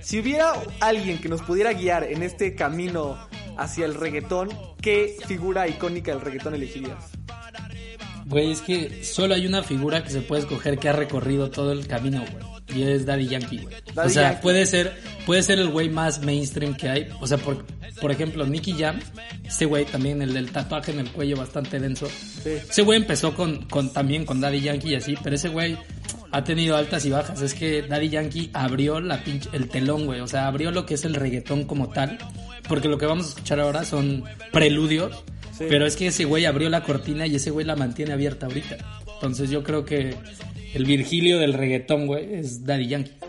Si 0.00 0.18
hubiera 0.18 0.52
alguien 0.80 1.20
que 1.20 1.28
nos 1.28 1.42
pudiera 1.42 1.72
guiar 1.72 2.04
en 2.04 2.22
este 2.22 2.54
camino 2.54 3.16
hacia 3.56 3.84
el 3.86 3.94
reggaetón, 3.94 4.48
¿qué 4.80 5.16
figura 5.26 5.68
icónica 5.68 6.12
del 6.12 6.20
reggaetón 6.22 6.54
elegirías? 6.54 7.04
Güey, 8.26 8.50
es 8.50 8.60
que 8.60 9.04
solo 9.04 9.34
hay 9.34 9.46
una 9.46 9.62
figura 9.62 10.02
que 10.02 10.10
se 10.10 10.20
puede 10.20 10.42
escoger 10.42 10.78
que 10.78 10.88
ha 10.88 10.92
recorrido 10.92 11.50
todo 11.50 11.72
el 11.72 11.86
camino, 11.86 12.20
güey. 12.32 12.55
Y 12.76 12.82
es 12.82 13.06
Daddy 13.06 13.26
Yankee, 13.26 13.58
güey. 13.58 13.74
Daddy 13.94 14.08
O 14.08 14.10
sea, 14.10 14.22
Yankee. 14.22 14.42
puede 14.42 14.66
ser, 14.66 14.92
puede 15.24 15.42
ser 15.42 15.58
el 15.58 15.68
güey 15.70 15.88
más 15.88 16.22
mainstream 16.22 16.76
que 16.76 16.88
hay. 16.88 17.08
O 17.20 17.26
sea, 17.26 17.38
por, 17.38 17.64
por 18.00 18.10
ejemplo, 18.10 18.46
Nicky 18.46 18.72
Jam, 18.74 19.00
este 19.44 19.64
güey 19.64 19.84
también, 19.86 20.20
el 20.20 20.34
del 20.34 20.50
tatuaje 20.50 20.92
en 20.92 21.00
el 21.00 21.10
cuello 21.10 21.36
bastante 21.36 21.80
denso. 21.80 22.06
Sí. 22.42 22.50
Ese 22.68 22.82
güey 22.82 22.98
empezó 22.98 23.34
con, 23.34 23.64
con 23.66 23.92
también 23.92 24.24
con 24.26 24.40
Daddy 24.40 24.60
Yankee 24.60 24.90
y 24.90 24.94
así, 24.96 25.14
pero 25.22 25.36
ese 25.36 25.48
güey 25.48 25.76
ha 26.32 26.44
tenido 26.44 26.76
altas 26.76 27.04
y 27.06 27.10
bajas. 27.10 27.40
Es 27.40 27.54
que 27.54 27.82
Daddy 27.82 28.10
Yankee 28.10 28.50
abrió 28.52 29.00
la 29.00 29.24
pinche, 29.24 29.48
el 29.52 29.68
telón, 29.68 30.04
güey. 30.06 30.20
O 30.20 30.26
sea, 30.26 30.46
abrió 30.48 30.70
lo 30.70 30.84
que 30.84 30.94
es 30.94 31.04
el 31.04 31.14
reggaetón 31.14 31.64
como 31.64 31.88
tal. 31.88 32.18
Porque 32.68 32.88
lo 32.88 32.98
que 32.98 33.06
vamos 33.06 33.26
a 33.26 33.28
escuchar 33.30 33.60
ahora 33.60 33.84
son 33.84 34.24
preludios. 34.52 35.24
Sí. 35.56 35.64
Pero 35.68 35.86
es 35.86 35.96
que 35.96 36.08
ese 36.08 36.24
güey 36.24 36.44
abrió 36.44 36.68
la 36.68 36.82
cortina 36.82 37.26
y 37.26 37.36
ese 37.36 37.50
güey 37.50 37.64
la 37.64 37.76
mantiene 37.76 38.12
abierta 38.12 38.46
ahorita. 38.46 38.76
Entonces 39.14 39.48
yo 39.48 39.62
creo 39.62 39.84
que 39.86 40.14
el 40.76 40.84
Virgilio 40.84 41.38
del 41.38 41.54
reggaetón, 41.54 42.06
güey, 42.06 42.34
es 42.34 42.66
Daddy 42.66 42.86
Yankee. 42.86 43.25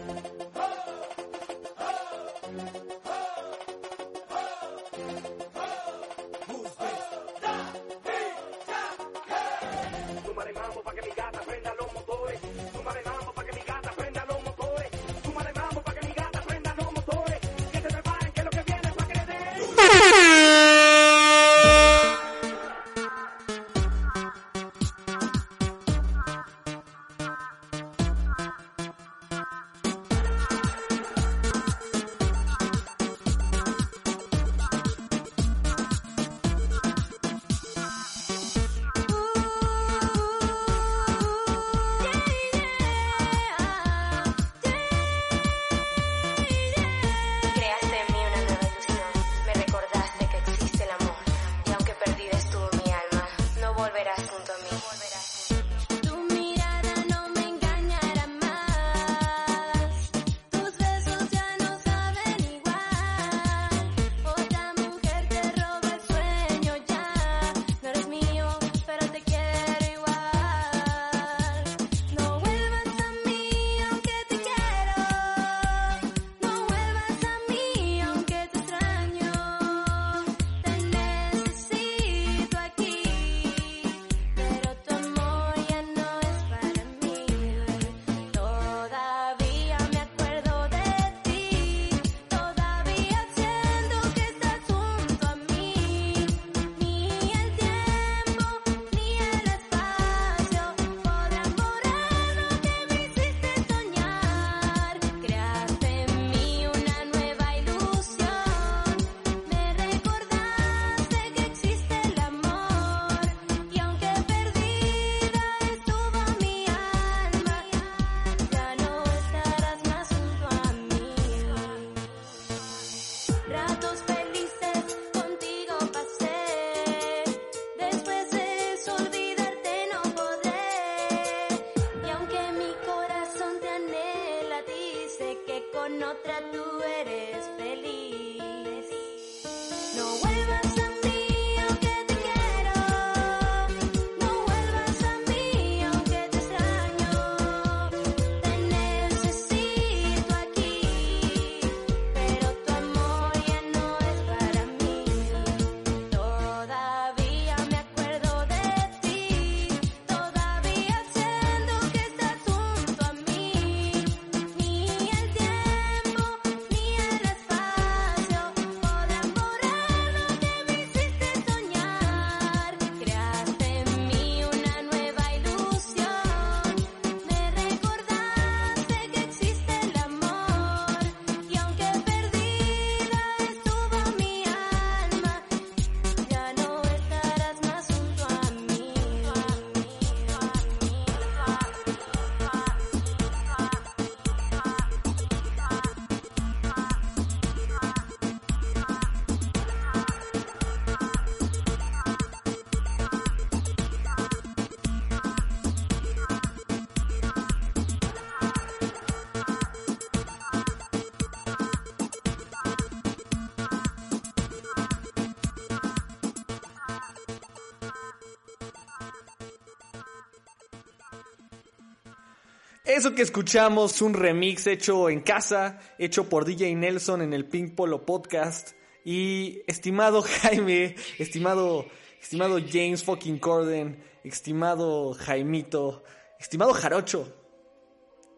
Eso 222.98 223.14
que 223.14 223.22
escuchamos, 223.22 224.01
un 224.01 224.16
remix 224.16 224.66
hecho 224.66 225.07
en 225.12 225.20
casa, 225.20 225.79
hecho 226.00 226.29
por 226.29 226.46
DJ 226.46 226.74
Nelson 226.74 227.22
en 227.22 227.31
el 227.31 227.46
Pink 227.46 227.75
Polo 227.75 228.07
Podcast. 228.07 228.72
Y 229.05 229.62
estimado 229.68 230.24
Jaime, 230.42 230.96
estimado, 231.20 231.86
estimado 232.20 232.57
James 232.57 233.03
fucking 233.03 233.38
Corden, 233.38 234.03
estimado 234.24 235.14
Jaimito, 235.14 236.05
estimado 236.40 236.74
Jarocho, 236.74 237.31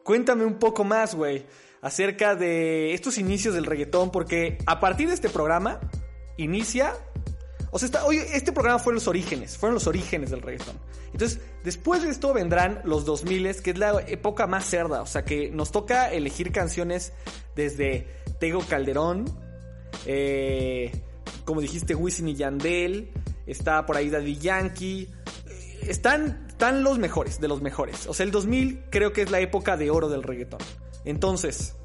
cuéntame 0.03 0.43
un 0.43 0.59
poco 0.59 0.83
más, 0.83 1.15
güey, 1.15 1.45
acerca 1.81 2.35
de 2.35 2.93
estos 2.93 3.17
inicios 3.17 3.55
del 3.55 3.65
reggaetón, 3.65 4.11
porque 4.11 4.57
a 4.65 4.81
partir 4.81 5.07
de 5.07 5.13
este 5.13 5.29
programa 5.29 5.79
inicia 6.35 6.97
o 7.71 7.79
sea, 7.79 8.05
oye, 8.05 8.25
este 8.35 8.51
programa 8.51 8.79
fue 8.79 8.93
los 8.93 9.07
orígenes, 9.07 9.57
fueron 9.57 9.75
los 9.75 9.87
orígenes 9.87 10.31
del 10.31 10.41
reggaetón. 10.41 10.75
Entonces, 11.11 11.39
después 11.63 12.01
de 12.03 12.09
esto 12.09 12.33
vendrán 12.33 12.81
los 12.83 13.05
2000, 13.05 13.61
que 13.61 13.71
es 13.71 13.77
la 13.77 14.01
época 14.07 14.47
más 14.47 14.65
cerda. 14.65 15.01
O 15.01 15.05
sea, 15.05 15.23
que 15.23 15.51
nos 15.51 15.71
toca 15.71 16.11
elegir 16.11 16.51
canciones 16.51 17.13
desde 17.55 18.07
Tego 18.39 18.61
Calderón, 18.67 19.25
eh, 20.05 20.91
como 21.45 21.61
dijiste, 21.61 21.95
Wisin 21.95 22.29
y 22.29 22.35
Yandel, 22.35 23.11
está 23.45 23.85
por 23.85 23.97
ahí 23.97 24.09
Daddy 24.09 24.37
Yankee. 24.37 25.09
Están, 25.81 26.45
están 26.47 26.83
los 26.83 26.99
mejores, 26.99 27.39
de 27.39 27.47
los 27.47 27.61
mejores. 27.61 28.07
O 28.07 28.13
sea, 28.13 28.25
el 28.25 28.31
2000 28.31 28.85
creo 28.89 29.13
que 29.13 29.21
es 29.21 29.31
la 29.31 29.39
época 29.39 29.77
de 29.77 29.89
oro 29.89 30.09
del 30.09 30.23
reggaetón. 30.23 30.59
Entonces, 31.05 31.75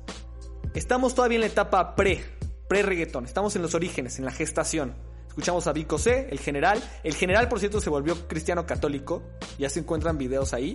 estamos 0.74 1.14
todavía 1.14 1.36
en 1.36 1.42
la 1.42 1.46
etapa 1.46 1.94
pre, 1.94 2.24
pre-reggaetón. 2.68 3.24
Estamos 3.24 3.54
en 3.56 3.62
los 3.62 3.74
orígenes, 3.74 4.18
en 4.18 4.24
la 4.24 4.32
gestación. 4.32 4.94
Escuchamos 5.34 5.66
a 5.66 5.72
Vico 5.72 5.98
C, 5.98 6.28
el 6.30 6.38
general. 6.38 6.80
El 7.02 7.12
general, 7.14 7.48
por 7.48 7.58
cierto, 7.58 7.80
se 7.80 7.90
volvió 7.90 8.28
cristiano 8.28 8.64
católico. 8.66 9.24
Ya 9.58 9.68
se 9.68 9.80
encuentran 9.80 10.16
videos 10.16 10.54
ahí. 10.54 10.74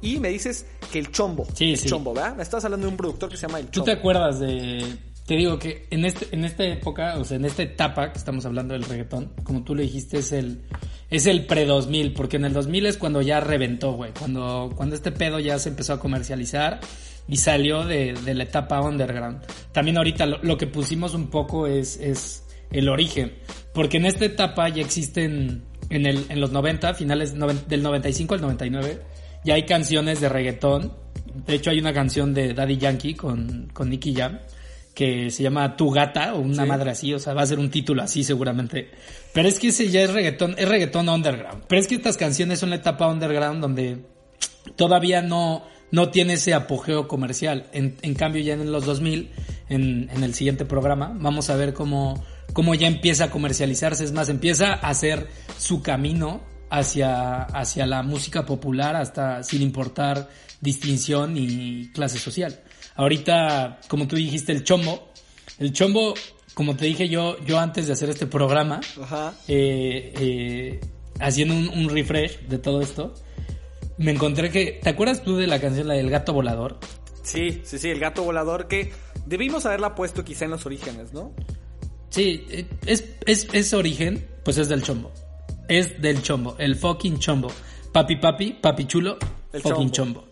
Y 0.00 0.18
me 0.18 0.30
dices 0.30 0.64
que 0.90 0.98
el 0.98 1.12
chombo. 1.12 1.46
Sí, 1.52 1.72
el 1.72 1.76
sí. 1.76 1.88
chombo, 1.90 2.14
¿verdad? 2.14 2.34
Me 2.34 2.42
estás 2.42 2.64
hablando 2.64 2.86
de 2.86 2.92
un 2.92 2.96
productor 2.96 3.28
que 3.28 3.36
se 3.36 3.46
llama 3.46 3.58
el 3.58 3.66
¿Tú 3.66 3.80
chombo. 3.80 3.84
te 3.84 3.92
acuerdas 3.92 4.40
de.? 4.40 4.96
Te 5.26 5.34
digo 5.34 5.58
que 5.58 5.86
en, 5.90 6.06
este, 6.06 6.26
en 6.34 6.46
esta 6.46 6.64
época, 6.64 7.18
o 7.18 7.24
sea, 7.24 7.36
en 7.36 7.44
esta 7.44 7.62
etapa 7.62 8.10
que 8.12 8.18
estamos 8.18 8.46
hablando 8.46 8.72
del 8.72 8.84
reggaetón, 8.84 9.34
como 9.44 9.62
tú 9.62 9.74
lo 9.74 9.82
dijiste, 9.82 10.20
es 10.20 10.32
el, 10.32 10.62
es 11.10 11.26
el 11.26 11.46
pre-2000, 11.46 12.14
porque 12.14 12.36
en 12.38 12.46
el 12.46 12.54
2000 12.54 12.86
es 12.86 12.96
cuando 12.96 13.20
ya 13.20 13.40
reventó, 13.40 13.92
güey. 13.92 14.12
Cuando, 14.18 14.72
cuando 14.74 14.94
este 14.94 15.12
pedo 15.12 15.38
ya 15.38 15.58
se 15.58 15.68
empezó 15.68 15.92
a 15.92 16.00
comercializar 16.00 16.80
y 17.28 17.36
salió 17.36 17.84
de, 17.84 18.14
de 18.14 18.32
la 18.32 18.44
etapa 18.44 18.80
underground. 18.80 19.42
También 19.72 19.98
ahorita 19.98 20.24
lo, 20.24 20.38
lo 20.42 20.56
que 20.56 20.66
pusimos 20.66 21.12
un 21.12 21.28
poco 21.28 21.66
es, 21.66 21.98
es 21.98 22.44
el 22.70 22.88
origen, 22.88 23.34
porque 23.78 23.98
en 23.98 24.06
esta 24.06 24.24
etapa 24.24 24.68
ya 24.68 24.82
existen, 24.82 25.62
en, 25.88 26.04
el, 26.06 26.26
en 26.28 26.40
los 26.40 26.50
90, 26.50 26.94
finales 26.94 27.34
noven- 27.36 27.64
del 27.68 27.82
95 27.84 28.34
al 28.34 28.40
99, 28.40 28.98
ya 29.44 29.54
hay 29.54 29.62
canciones 29.66 30.20
de 30.20 30.28
reggaetón. 30.28 30.92
De 31.46 31.54
hecho, 31.54 31.70
hay 31.70 31.78
una 31.78 31.92
canción 31.92 32.34
de 32.34 32.54
Daddy 32.54 32.76
Yankee 32.76 33.14
con, 33.14 33.68
con 33.72 33.88
Nicky 33.88 34.14
Jam 34.14 34.40
que 34.94 35.30
se 35.30 35.44
llama 35.44 35.76
Tu 35.76 35.90
Gata 35.90 36.34
o 36.34 36.40
una 36.40 36.64
Sí. 36.64 36.68
madre 36.68 36.90
así, 36.90 37.14
o 37.14 37.20
sea, 37.20 37.32
va 37.32 37.42
a 37.42 37.46
ser 37.46 37.60
un 37.60 37.70
título 37.70 38.02
así 38.02 38.24
seguramente. 38.24 38.90
Pero 39.32 39.46
es 39.46 39.60
que 39.60 39.68
ese 39.68 39.88
ya 39.90 40.02
es 40.02 40.12
reggaetón, 40.12 40.56
es 40.58 40.68
reggaetón 40.68 41.08
underground. 41.08 41.62
Pero 41.68 41.80
es 41.80 41.86
que 41.86 41.94
estas 41.94 42.16
canciones 42.16 42.58
son 42.58 42.70
la 42.70 42.76
etapa 42.76 43.06
underground 43.06 43.60
donde 43.60 43.98
todavía 44.76 45.22
no, 45.22 45.62
no 45.92 46.10
tiene 46.10 46.32
ese 46.34 46.52
apogeo 46.52 47.06
comercial. 47.06 47.66
En, 47.72 47.96
en 48.02 48.14
cambio, 48.14 48.42
ya 48.42 48.54
en 48.54 48.72
los 48.72 48.84
2000, 48.86 49.30
en, 49.68 50.10
en 50.12 50.24
el 50.24 50.34
siguiente 50.34 50.64
programa, 50.64 51.12
vamos 51.16 51.48
a 51.50 51.54
ver 51.56 51.74
cómo, 51.74 52.20
cómo 52.52 52.74
ya 52.74 52.86
empieza 52.86 53.24
a 53.24 53.30
comercializarse. 53.30 54.04
Es 54.04 54.12
más, 54.12 54.28
empieza 54.28 54.72
a 54.74 54.88
hacer 54.88 55.28
su 55.58 55.82
camino 55.82 56.42
hacia, 56.70 57.42
hacia 57.42 57.86
la 57.86 58.02
música 58.02 58.44
popular, 58.44 58.96
hasta 58.96 59.42
sin 59.42 59.62
importar 59.62 60.28
distinción 60.60 61.36
y 61.36 61.90
clase 61.92 62.18
social. 62.18 62.60
Ahorita, 62.96 63.80
como 63.88 64.08
tú 64.08 64.16
dijiste, 64.16 64.52
el 64.52 64.64
chombo. 64.64 65.12
El 65.58 65.72
chombo, 65.72 66.14
como 66.54 66.76
te 66.76 66.86
dije 66.86 67.08
yo, 67.08 67.36
yo 67.44 67.58
antes 67.58 67.86
de 67.86 67.92
hacer 67.92 68.10
este 68.10 68.26
programa, 68.26 68.80
Ajá. 69.00 69.34
eh, 69.48 70.12
eh, 70.18 70.80
haciendo 71.20 71.54
un, 71.54 71.68
un 71.68 71.88
refresh 71.88 72.40
de 72.48 72.58
todo 72.58 72.80
esto, 72.80 73.14
me 73.98 74.12
encontré 74.12 74.50
que, 74.50 74.78
¿te 74.82 74.90
acuerdas 74.90 75.22
tú 75.22 75.36
de 75.36 75.46
la 75.46 75.60
canción 75.60 75.88
la 75.88 75.94
del 75.94 76.10
gato 76.10 76.32
volador? 76.32 76.78
Sí, 77.22 77.60
sí, 77.64 77.78
sí, 77.78 77.90
el 77.90 77.98
gato 77.98 78.22
volador 78.22 78.68
que 78.68 78.92
debimos 79.26 79.66
haberla 79.66 79.94
puesto 79.94 80.24
quizá 80.24 80.44
en 80.44 80.52
los 80.52 80.64
orígenes, 80.66 81.12
¿no? 81.12 81.32
Sí, 82.10 82.46
eh, 82.50 82.66
es, 82.86 83.04
es, 83.26 83.48
es 83.52 83.74
origen, 83.74 84.26
pues 84.44 84.58
es 84.58 84.68
del 84.68 84.82
chombo. 84.82 85.12
Es 85.68 86.00
del 86.00 86.22
chombo, 86.22 86.56
el 86.58 86.76
fucking 86.76 87.18
chombo. 87.18 87.52
Papi 87.92 88.16
papi, 88.16 88.52
papi 88.60 88.86
chulo, 88.86 89.18
El 89.52 89.60
fucking 89.60 89.90
chombo. 89.90 90.20
chombo. 90.20 90.28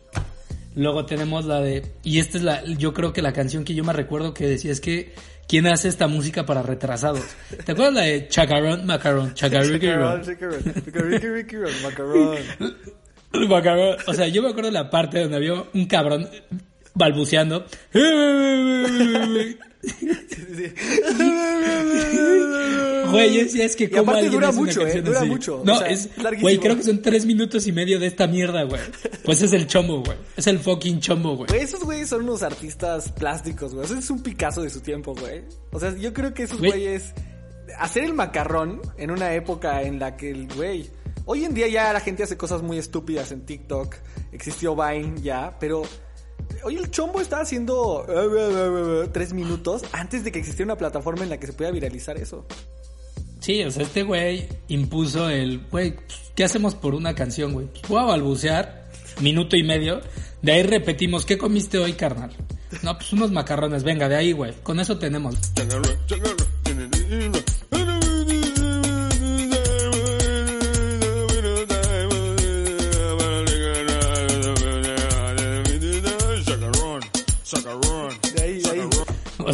Luego 0.75 1.07
tenemos 1.07 1.47
la 1.47 1.61
de, 1.61 1.95
y 2.03 2.19
esta 2.19 2.37
es 2.37 2.45
la, 2.45 2.65
yo 2.65 2.93
creo 2.93 3.13
que 3.13 3.23
la 3.23 3.33
canción 3.33 3.65
que 3.65 3.75
yo 3.75 3.83
me 3.83 3.95
recuerdo 3.95 4.35
que 4.35 4.47
decía 4.47 4.71
es 4.73 4.81
que, 4.83 5.15
¿quién 5.49 5.67
hace 5.67 5.89
esta 5.89 6.07
música 6.07 6.45
para 6.45 6.63
retrasados? 6.63 7.25
¿Te 7.65 7.73
acuerdas 7.73 7.95
la 7.95 8.03
de 8.03 8.29
Chacarón, 8.29 8.85
Macarón, 8.85 9.33
Chacarón, 9.33 9.73
riquirón, 9.73 10.23
macarrón. 11.83 12.37
Macarón. 13.49 13.97
O 14.07 14.13
sea, 14.13 14.29
yo 14.29 14.43
me 14.43 14.51
acuerdo 14.51 14.69
de 14.69 14.75
la 14.75 14.91
parte 14.91 15.21
donde 15.21 15.37
había 15.37 15.55
un 15.73 15.87
cabrón 15.87 16.29
balbuceando. 16.95 17.65
Güey, 23.11 23.35
yo 23.35 23.41
decía, 23.45 23.65
es 23.65 23.77
que 23.77 23.89
como 23.89 24.03
aparte 24.03 24.19
alguien 24.27 24.33
dura 24.33 24.49
hace 24.49 24.59
una 24.59 24.67
mucho, 24.67 24.87
¿eh? 24.87 25.03
Dura 25.03 25.21
así? 25.21 25.29
mucho, 25.29 25.63
No, 25.65 25.75
o 25.75 25.79
sea, 25.79 25.87
es, 25.89 26.09
larguísimo. 26.19 26.43
güey, 26.43 26.59
creo 26.59 26.77
que 26.77 26.83
son 26.83 27.01
tres 27.03 27.25
minutos 27.25 27.67
y 27.67 27.73
medio 27.73 27.99
de 28.01 28.07
esta 28.09 28.27
mierda, 28.27 28.65
güey. 28.65 28.81
Pues 29.25 29.43
es 29.43 29.53
el 29.53 29.67
chombo, 29.67 30.03
güey. 30.03 30.17
Es 30.37 30.47
el 30.49 30.59
fucking 30.59 31.01
chombo, 31.01 31.37
güey. 31.37 31.49
Güey, 31.49 31.61
esos 31.63 31.83
güeyes 31.85 32.09
son 32.09 32.25
unos 32.25 32.43
artistas 32.43 33.13
plásticos, 33.13 33.75
güey. 33.75 33.87
Ese 33.87 33.99
es 33.99 34.11
un 34.11 34.23
Picasso 34.23 34.63
de 34.63 34.71
su 34.71 34.81
tiempo, 34.81 35.15
güey. 35.15 35.43
O 35.71 35.79
sea, 35.81 35.95
yo 35.97 36.13
creo 36.13 36.35
que 36.35 36.43
esos 36.45 36.59
Güey. 36.59 36.73
güeyes... 36.73 37.13
Hacer 37.79 38.05
el 38.05 38.15
macarrón 38.15 38.81
en 38.97 39.11
una 39.11 39.35
época 39.35 39.83
en 39.83 39.99
la 39.99 40.17
que 40.17 40.31
el 40.31 40.49
güey... 40.55 40.91
Hoy 41.27 41.45
en 41.45 41.55
día 41.55 41.69
ya 41.69 41.93
la 41.93 42.01
gente 42.01 42.23
hace 42.23 42.37
cosas 42.37 42.63
muy 42.63 42.79
estúpidas 42.79 43.33
en 43.33 43.45
TikTok. 43.47 43.95
Existió 44.33 44.75
Vine 44.77 45.21
ya, 45.23 45.57
pero... 45.61 45.83
Hoy 46.67 46.75
el 46.75 46.91
chombo 46.91 47.21
estaba 47.21 47.43
haciendo 47.43 48.05
tres 49.13 49.33
minutos 49.33 49.85
antes 49.93 50.25
de 50.25 50.33
que 50.33 50.41
existiera 50.41 50.73
una 50.73 50.77
plataforma 50.77 51.23
en 51.23 51.31
la 51.31 51.39
que 51.39 51.47
se 51.47 51.53
pudiera 51.53 51.73
viralizar 51.73 52.17
eso. 52.17 52.45
Sí, 53.39 53.63
o 53.63 53.71
sea, 53.71 53.85
este 53.85 54.03
güey 54.03 54.49
impuso 54.67 55.31
el, 55.31 55.61
güey, 55.71 55.95
¿qué 56.35 56.43
hacemos 56.43 56.75
por 56.75 56.97
una 56.97 57.15
canción, 57.15 57.53
güey? 57.53 57.69
Pues 57.69 57.87
voy 57.87 58.01
a 58.01 58.07
balbucear, 58.07 58.89
minuto 59.21 59.55
y 59.55 59.63
medio. 59.63 60.01
De 60.43 60.51
ahí 60.51 60.65
repetimos, 60.65 61.25
¿qué 61.25 61.39
comiste 61.39 61.79
hoy, 61.79 61.93
carnal? 61.93 62.33
No, 62.83 62.99
pues 62.99 63.13
unos 63.13 63.31
macarrones, 63.31 63.85
venga, 63.85 64.09
de 64.09 64.17
ahí, 64.17 64.33
güey. 64.33 64.53
Con 64.65 64.81
eso 64.81 64.99
tenemos. 64.99 65.37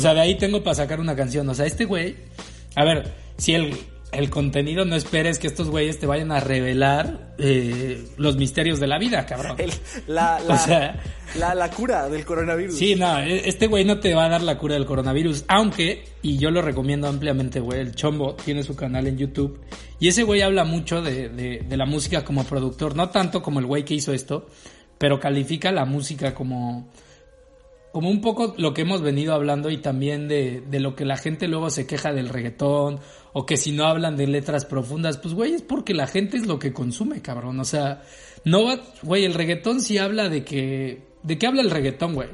Sea, 0.03 0.13
de 0.13 0.21
ahí 0.21 0.37
tengo 0.37 0.63
para 0.63 0.75
sacar 0.75 1.01
una 1.01 1.17
canción. 1.17 1.49
O 1.49 1.55
sea, 1.55 1.65
este 1.65 1.87
güey, 1.87 2.17
a 2.75 2.85
ver, 2.85 3.11
si 3.39 3.55
el, 3.55 3.75
el 4.13 4.29
contenido 4.29 4.85
no 4.85 4.95
esperes 4.97 5.39
que 5.39 5.47
estos 5.47 5.71
güeyes 5.71 5.99
te 5.99 6.07
vayan 6.07 6.33
a 6.33 6.41
revelar 6.41 7.35
eh, 7.39 8.05
los 8.19 8.37
misterios 8.37 8.79
de 8.81 8.87
la 8.87 8.99
vida, 8.99 9.25
cabrón. 9.25 9.57
El- 9.59 9.73
la, 10.07 10.39
la, 10.47 10.55
O 10.55 10.59
sea- 10.59 11.01
la, 11.39 11.55
la 11.55 11.71
cura 11.71 12.11
del 12.11 12.25
coronavirus. 12.27 12.77
Sí, 12.77 12.95
no, 12.95 13.19
e- 13.21 13.49
este 13.49 13.67
güey 13.69 13.85
no 13.87 14.01
te 14.01 14.15
va 14.15 14.27
a 14.27 14.29
dar 14.29 14.43
la 14.43 14.59
cura 14.59 14.75
del 14.75 14.85
coronavirus, 14.85 15.45
aunque, 15.49 16.05
y 16.21 16.37
yo 16.37 16.51
lo 16.51 16.61
recomiendo 16.61 17.09
ampliamente, 17.09 17.59
güey, 17.61 17.81
el 17.81 17.95
Chombo 17.95 18.35
tiene 18.35 18.63
su 18.63 18.77
canal 18.77 19.07
en 19.07 19.17
YouTube, 19.17 19.59
y 19.99 20.09
ese 20.09 20.25
güey 20.25 20.43
habla 20.43 20.65
mucho 20.65 21.01
de, 21.01 21.31
de, 21.31 21.61
de 21.67 21.77
la 21.79 21.87
música 21.87 22.23
como 22.25 22.45
productor, 22.45 22.97
no 22.97 23.09
tanto 23.09 23.41
como 23.43 23.61
el 23.61 23.67
güey 23.67 23.85
que 23.87 23.95
hizo 23.95 24.13
esto, 24.13 24.47
pero 24.99 25.19
califica 25.19 25.73
la 25.73 25.87
música 25.87 26.35
como, 26.35 26.91
como 27.93 28.09
un 28.09 28.21
poco 28.21 28.55
lo 28.57 28.73
que 28.75 28.83
hemos 28.83 29.03
venido 29.03 29.35
hablando 29.35 29.71
y 29.71 29.77
también 29.77 30.27
de, 30.27 30.63
de 30.63 30.81
lo 30.81 30.97
que 30.97 31.05
la 31.05 31.17
gente 31.17 31.47
luego 31.47 31.71
se 31.71 31.87
queja 31.87 32.13
del 32.13 32.31
reggaetón, 32.31 33.01
o 33.35 33.47
que 33.47 33.57
si 33.57 33.73
no 33.73 33.87
hablan 33.87 34.17
de 34.17 34.27
letras 34.27 34.65
profundas, 34.65 35.19
pues 35.19 35.35
güey, 35.35 35.53
es 35.53 35.63
porque 35.63 35.95
la 35.95 36.07
gente 36.07 36.39
es 36.39 36.47
lo 36.47 36.59
que 36.59 36.73
consume, 36.73 37.21
cabrón, 37.21 37.61
o 37.61 37.65
sea, 37.65 38.03
no 38.45 38.65
va, 38.65 38.81
güey, 39.03 39.25
el 39.25 39.35
reggaetón 39.35 39.81
sí 39.81 39.99
habla 39.99 40.29
de 40.29 40.43
que, 40.45 41.03
¿de 41.23 41.39
qué 41.39 41.47
habla 41.47 41.63
el 41.63 41.71
reggaetón, 41.71 42.15
güey? 42.15 42.31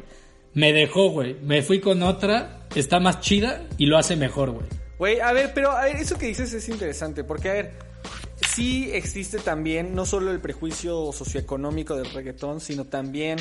Me 0.55 0.73
dejó, 0.73 1.11
güey, 1.11 1.37
me 1.43 1.63
fui 1.63 1.81
con 1.81 2.03
otra, 2.03 2.67
está 2.75 3.01
más 3.01 3.21
chida 3.21 3.67
y 3.77 3.87
lo 3.87 3.99
hace 3.99 4.17
mejor, 4.17 4.53
güey. 4.53 4.67
Güey, 4.99 5.21
a 5.21 5.33
ver, 5.33 5.53
pero 5.55 5.71
a 5.71 5.85
ver, 5.85 5.97
eso 5.97 6.19
que 6.19 6.27
dices 6.27 6.53
es 6.53 6.69
interesante, 6.69 7.23
porque 7.25 7.51
a 7.51 7.53
ver, 7.53 7.73
sí 8.49 8.91
existe 8.93 9.39
también 9.39 9.95
no 9.95 10.07
solo 10.07 10.31
el 10.31 10.41
prejuicio 10.41 11.13
socioeconómico 11.13 11.97
del 11.97 12.11
reggaetón, 12.11 12.61
sino 12.61 12.85
también, 12.85 13.39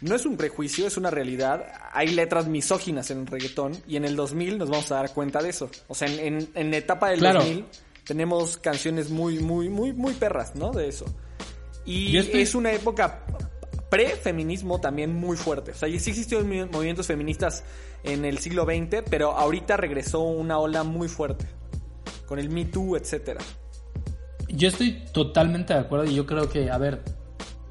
no 0.00 0.14
es 0.14 0.24
un 0.26 0.36
prejuicio, 0.36 0.86
es 0.86 0.96
una 0.96 1.10
realidad, 1.10 1.66
hay 1.92 2.08
letras 2.08 2.46
misóginas 2.46 3.10
en 3.10 3.20
el 3.20 3.26
reggaetón, 3.26 3.72
y 3.86 3.96
en 3.96 4.04
el 4.04 4.16
2000 4.16 4.58
nos 4.58 4.70
vamos 4.70 4.90
a 4.92 4.96
dar 4.96 5.12
cuenta 5.12 5.42
de 5.42 5.50
eso. 5.50 5.70
O 5.88 5.94
sea, 5.94 6.08
en, 6.08 6.48
en, 6.54 6.74
etapa 6.74 7.10
del 7.10 7.20
Claro. 7.20 7.40
2000 7.40 7.64
tenemos 8.04 8.56
canciones 8.56 9.10
muy, 9.10 9.38
muy, 9.38 9.68
muy, 9.68 9.92
muy 9.92 10.14
perras, 10.14 10.54
¿no? 10.56 10.70
De 10.72 10.88
eso. 10.88 11.04
Y 11.84 12.16
estoy- 12.16 12.42
es 12.42 12.54
una 12.54 12.72
época 12.72 13.24
pre-feminismo 13.90 14.80
también 14.80 15.14
muy 15.14 15.36
fuerte. 15.36 15.72
O 15.72 15.74
sea, 15.74 15.88
sí 15.88 16.10
existieron 16.10 16.48
mi- 16.48 16.64
movimientos 16.64 17.06
feministas 17.06 17.64
en 18.04 18.24
el 18.24 18.38
siglo 18.38 18.64
XX, 18.64 19.02
pero 19.10 19.32
ahorita 19.32 19.76
regresó 19.76 20.20
una 20.20 20.58
ola 20.58 20.82
muy 20.84 21.08
fuerte. 21.08 21.46
Con 22.26 22.38
el 22.38 22.48
Me 22.50 22.64
Too, 22.66 22.96
etcétera. 22.96 23.40
Yo 24.48 24.68
estoy 24.68 25.02
totalmente 25.12 25.74
de 25.74 25.80
acuerdo 25.80 26.04
y 26.04 26.14
yo 26.14 26.26
creo 26.26 26.48
que, 26.48 26.70
a 26.70 26.78
ver, 26.78 27.02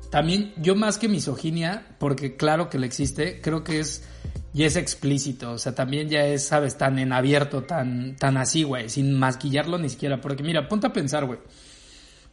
también 0.09 0.53
yo 0.57 0.75
más 0.75 0.97
que 0.97 1.07
misoginia, 1.07 1.95
porque 1.99 2.35
claro 2.35 2.69
que 2.69 2.79
le 2.79 2.87
existe, 2.87 3.41
creo 3.41 3.63
que 3.63 3.79
es 3.79 4.03
ya 4.53 4.65
es 4.65 4.75
explícito, 4.75 5.51
o 5.51 5.57
sea, 5.59 5.75
también 5.75 6.09
ya 6.09 6.25
es, 6.25 6.47
sabes, 6.47 6.77
tan 6.77 6.97
en 6.97 7.13
abierto, 7.13 7.63
tan 7.63 8.15
tan 8.15 8.37
así, 8.37 8.63
güey, 8.63 8.89
sin 8.89 9.13
maquillarlo 9.13 9.77
ni 9.77 9.89
siquiera, 9.89 10.19
porque 10.21 10.43
mira, 10.43 10.67
ponte 10.67 10.87
a 10.87 10.93
pensar, 10.93 11.25
güey. 11.25 11.39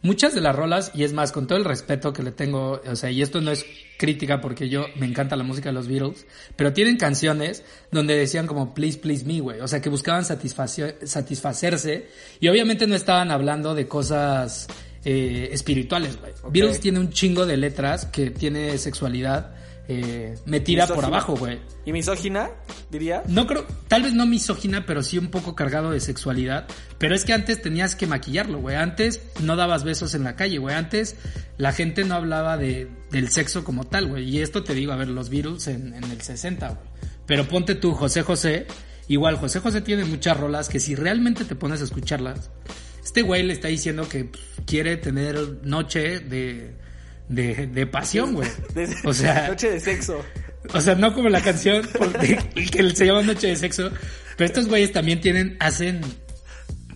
Muchas 0.02 0.34
de 0.34 0.40
las 0.40 0.54
rolas, 0.54 0.92
y 0.94 1.04
es 1.04 1.12
más, 1.12 1.32
con 1.32 1.46
todo 1.46 1.58
el 1.58 1.64
respeto 1.64 2.12
que 2.12 2.22
le 2.22 2.30
tengo, 2.30 2.80
o 2.86 2.96
sea, 2.96 3.10
y 3.10 3.22
esto 3.22 3.40
no 3.40 3.50
es 3.50 3.64
crítica 3.98 4.40
porque 4.40 4.68
yo 4.68 4.86
me 4.96 5.06
encanta 5.06 5.36
la 5.36 5.42
música 5.42 5.70
de 5.70 5.72
los 5.72 5.88
Beatles, 5.88 6.26
pero 6.54 6.72
tienen 6.72 6.96
canciones 6.96 7.64
donde 7.90 8.14
decían 8.14 8.46
como 8.46 8.74
please, 8.74 8.98
please 8.98 9.24
me, 9.24 9.40
güey. 9.40 9.60
O 9.60 9.68
sea, 9.68 9.80
que 9.80 9.88
buscaban 9.88 10.24
satisfacerse 10.24 12.08
y 12.40 12.48
obviamente 12.48 12.86
no 12.86 12.94
estaban 12.94 13.30
hablando 13.30 13.74
de 13.74 13.88
cosas 13.88 14.68
eh, 15.08 15.50
espirituales, 15.52 16.18
güey. 16.20 16.32
Ok. 16.42 16.52
Beatles 16.52 16.80
tiene 16.80 16.98
un 16.98 17.10
chingo 17.10 17.46
de 17.46 17.56
letras 17.56 18.06
que 18.06 18.30
tiene 18.30 18.76
sexualidad 18.76 19.54
eh, 19.86 20.34
metida 20.46 20.88
por 20.88 21.04
abajo, 21.04 21.36
güey. 21.36 21.60
¿Y 21.84 21.92
misógina, 21.92 22.50
diría? 22.90 23.22
No 23.28 23.46
creo, 23.46 23.64
tal 23.86 24.02
vez 24.02 24.14
no 24.14 24.26
misógina, 24.26 24.84
pero 24.84 25.04
sí 25.04 25.16
un 25.16 25.28
poco 25.28 25.54
cargado 25.54 25.92
de 25.92 26.00
sexualidad. 26.00 26.66
Pero 26.98 27.14
es 27.14 27.24
que 27.24 27.32
antes 27.32 27.62
tenías 27.62 27.94
que 27.94 28.08
maquillarlo, 28.08 28.58
güey. 28.58 28.74
Antes 28.74 29.22
no 29.40 29.54
dabas 29.54 29.84
besos 29.84 30.16
en 30.16 30.24
la 30.24 30.34
calle, 30.34 30.58
güey. 30.58 30.74
Antes 30.74 31.14
la 31.56 31.70
gente 31.72 32.02
no 32.02 32.16
hablaba 32.16 32.56
de, 32.56 32.88
del 33.12 33.28
sexo 33.28 33.62
como 33.62 33.84
tal, 33.84 34.08
güey. 34.08 34.28
Y 34.28 34.40
esto 34.40 34.64
te 34.64 34.74
digo, 34.74 34.90
a 34.90 34.96
ver, 34.96 35.06
los 35.06 35.30
Beatles 35.30 35.68
en, 35.68 35.94
en 35.94 36.02
el 36.02 36.20
60, 36.20 36.66
güey. 36.66 36.80
Pero 37.26 37.46
ponte 37.46 37.76
tú, 37.76 37.92
José 37.92 38.22
José. 38.22 38.66
Igual, 39.06 39.36
José 39.36 39.60
José 39.60 39.82
tiene 39.82 40.04
muchas 40.04 40.36
rolas 40.36 40.68
que 40.68 40.80
si 40.80 40.96
realmente 40.96 41.44
te 41.44 41.54
pones 41.54 41.80
a 41.80 41.84
escucharlas, 41.84 42.50
este 43.06 43.22
güey 43.22 43.44
le 43.44 43.52
está 43.52 43.68
diciendo 43.68 44.08
que 44.08 44.24
pues, 44.24 44.42
quiere 44.66 44.96
tener 44.96 45.38
noche 45.62 46.18
de, 46.18 46.72
de, 47.28 47.68
de 47.68 47.86
pasión, 47.86 48.34
güey. 48.34 48.48
O 49.04 49.12
sea, 49.14 49.46
Noche 49.48 49.70
de 49.70 49.78
sexo. 49.80 50.24
o 50.74 50.80
sea, 50.80 50.96
no 50.96 51.14
como 51.14 51.28
la 51.28 51.40
canción 51.40 51.88
porque- 51.96 52.36
que 52.72 52.90
se 52.90 53.06
llama 53.06 53.22
Noche 53.22 53.46
de 53.46 53.56
Sexo. 53.56 53.90
Pero 54.36 54.46
estos 54.46 54.66
güeyes 54.66 54.90
también 54.92 55.20
tienen, 55.20 55.56
hacen 55.60 56.00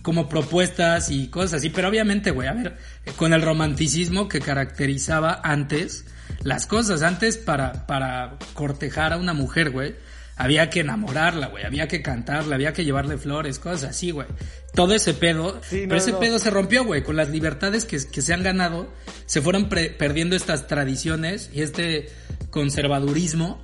como 0.01 0.27
propuestas 0.27 1.09
y 1.09 1.29
cosas 1.29 1.53
así. 1.55 1.69
Pero 1.69 1.87
obviamente, 1.87 2.31
güey, 2.31 2.49
a 2.49 2.53
ver, 2.53 2.77
con 3.15 3.31
el 3.33 3.41
romanticismo 3.41 4.27
que 4.27 4.41
caracterizaba 4.41 5.39
antes 5.43 6.03
las 6.43 6.67
cosas. 6.67 7.03
Antes 7.03 7.37
para, 7.37 7.87
para 7.87 8.37
cortejar 8.53 9.13
a 9.13 9.17
una 9.17 9.33
mujer, 9.33 9.69
güey, 9.71 9.95
había 10.43 10.69
que 10.69 10.79
enamorarla, 10.81 11.47
güey. 11.47 11.63
Había 11.65 11.87
que 11.87 12.01
cantarla, 12.01 12.55
había 12.55 12.73
que 12.73 12.83
llevarle 12.83 13.17
flores, 13.17 13.59
cosas 13.59 13.91
así, 13.91 14.11
güey. 14.11 14.27
Todo 14.73 14.93
ese 14.93 15.13
pedo. 15.13 15.59
Sí, 15.63 15.81
no, 15.81 15.89
pero 15.89 15.97
ese 15.97 16.11
no. 16.13 16.19
pedo 16.19 16.39
se 16.39 16.49
rompió, 16.49 16.83
güey. 16.85 17.03
Con 17.03 17.15
las 17.15 17.29
libertades 17.29 17.85
que, 17.85 17.97
que 18.09 18.21
se 18.21 18.33
han 18.33 18.43
ganado, 18.43 18.91
se 19.25 19.41
fueron 19.41 19.69
pre- 19.69 19.89
perdiendo 19.89 20.35
estas 20.35 20.67
tradiciones 20.67 21.49
y 21.53 21.61
este 21.61 22.09
conservadurismo 22.71 23.59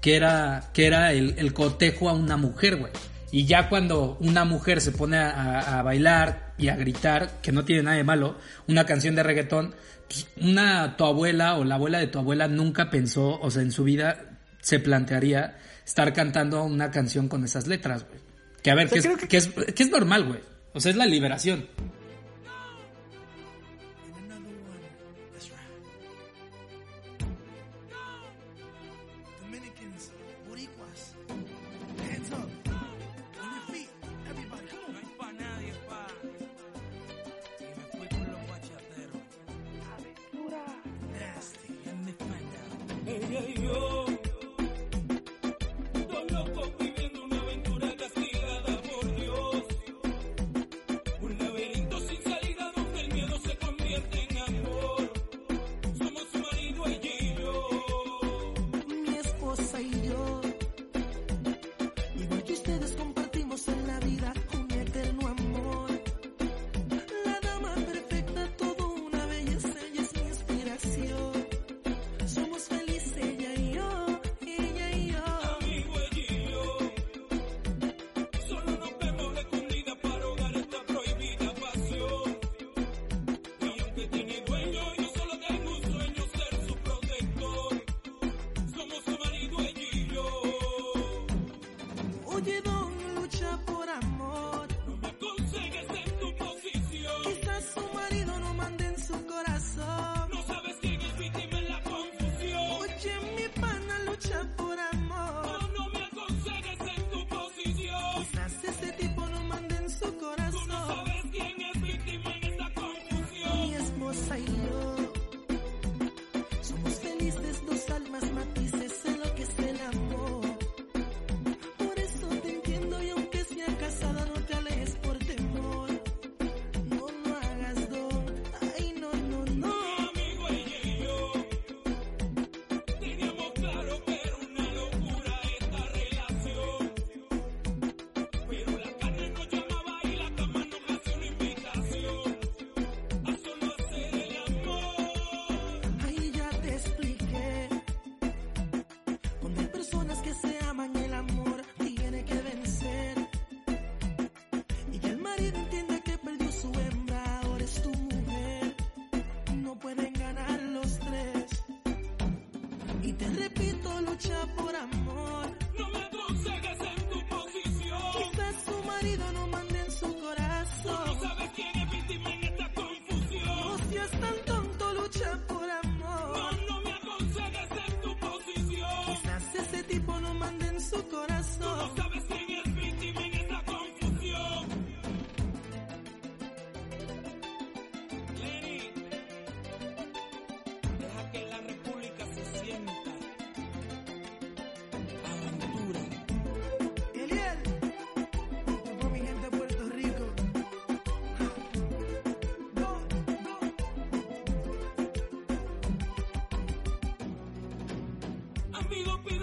que 0.00 0.16
era, 0.16 0.70
que 0.72 0.86
era 0.86 1.12
el, 1.12 1.34
el 1.38 1.52
cotejo 1.52 2.08
a 2.08 2.12
una 2.12 2.36
mujer, 2.36 2.76
güey. 2.76 2.92
Y 3.30 3.44
ya 3.44 3.68
cuando 3.68 4.16
una 4.20 4.44
mujer 4.44 4.80
se 4.80 4.90
pone 4.92 5.18
a, 5.18 5.30
a- 5.30 5.78
a 5.78 5.82
bailar 5.82 6.54
y 6.58 6.68
a 6.68 6.76
gritar, 6.76 7.40
que 7.42 7.52
no 7.52 7.64
tiene 7.64 7.82
nada 7.82 7.96
de 7.96 8.04
malo, 8.04 8.38
una 8.66 8.84
canción 8.86 9.14
de 9.14 9.22
reggaetón, 9.22 9.74
pues, 10.08 10.26
una 10.40 10.96
tu 10.96 11.04
abuela 11.04 11.56
o 11.56 11.64
la 11.64 11.74
abuela 11.76 11.98
de 11.98 12.06
tu 12.06 12.18
abuela 12.18 12.48
nunca 12.48 12.90
pensó, 12.90 13.38
o 13.40 13.50
sea, 13.50 13.62
en 13.62 13.70
su 13.70 13.84
vida 13.84 14.24
se 14.62 14.80
plantearía 14.80 15.58
estar 15.88 16.12
cantando 16.12 16.62
una 16.64 16.90
canción 16.90 17.28
con 17.28 17.44
esas 17.44 17.66
letras, 17.66 18.04
güey. 18.06 18.20
Que 18.62 18.70
a 18.70 18.74
ver, 18.74 18.86
O 18.86 18.90
sea, 18.90 19.00
que, 19.00 19.08
es, 19.08 19.16
que- 19.18 19.28
que 19.28 19.36
es, 19.38 19.72
que 19.74 19.82
es 19.82 19.90
normal, 19.90 20.24
güey. 20.26 20.40
O 20.74 20.80
sea, 20.80 20.90
es 20.90 20.96
la 20.96 21.06
liberación. 21.06 21.66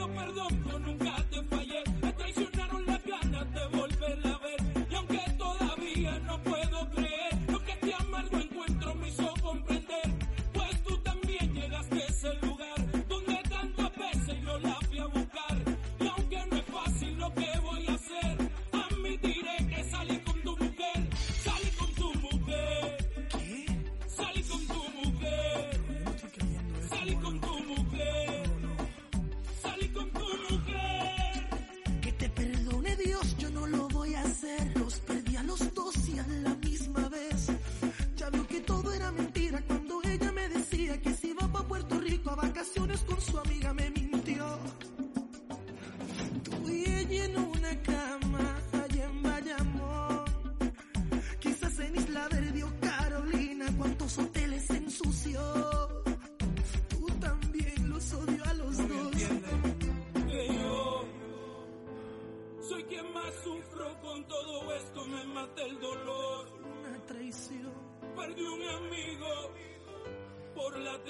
Perdón, 0.07 0.63
yo 0.69 0.79
nunca 0.79 1.15
te 1.29 1.43
fallé. 1.43 1.94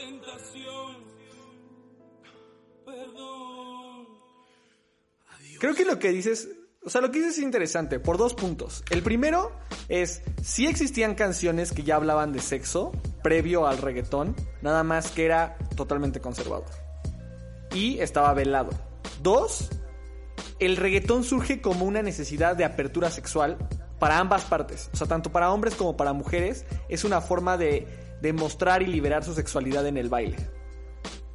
Tentación. 0.06 0.96
Perdón. 2.86 4.06
Creo 5.60 5.74
que 5.74 5.86
lo 5.86 6.00
que 6.00 6.10
dices, 6.10 6.50
o 6.84 6.90
sea, 6.90 7.02
lo 7.02 7.12
que 7.12 7.20
dices 7.20 7.38
es 7.38 7.44
interesante 7.44 8.00
por 8.00 8.18
dos 8.18 8.34
puntos. 8.34 8.84
El 8.90 9.02
primero 9.02 9.52
es, 9.90 10.22
sí 10.44 10.68
existían 10.68 11.16
canciones 11.16 11.72
que 11.72 11.84
ya 11.84 11.96
hablaban 11.96 12.32
de 12.34 12.40
sexo 12.40 12.92
previo 13.24 13.68
al 13.68 13.80
reggaetón, 13.80 14.36
nada 14.62 14.84
más 14.84 15.12
que 15.12 15.26
era 15.26 15.58
totalmente 15.76 16.20
conservador. 16.20 16.70
Y 17.74 18.00
estaba 18.00 18.34
velado. 18.34 18.70
Dos, 19.22 19.70
el 20.60 20.78
reggaetón 20.78 21.24
surge 21.24 21.62
como 21.62 21.86
una 21.86 22.02
necesidad 22.02 22.56
de 22.56 22.66
apertura 22.66 23.10
sexual 23.10 23.58
para 24.00 24.20
ambas 24.20 24.44
partes. 24.44 24.90
O 24.94 24.98
sea, 24.98 25.08
tanto 25.08 25.32
para 25.32 25.52
hombres 25.52 25.74
como 25.76 25.98
para 25.98 26.14
mujeres 26.14 26.66
es 26.90 27.04
una 27.04 27.22
forma 27.22 27.58
de, 27.58 28.05
de 28.26 28.34
mostrar 28.34 28.82
y 28.82 28.88
liberar 28.88 29.24
su 29.24 29.34
sexualidad 29.36 29.86
en 29.86 29.98
el 29.98 30.10
baile. 30.10 30.38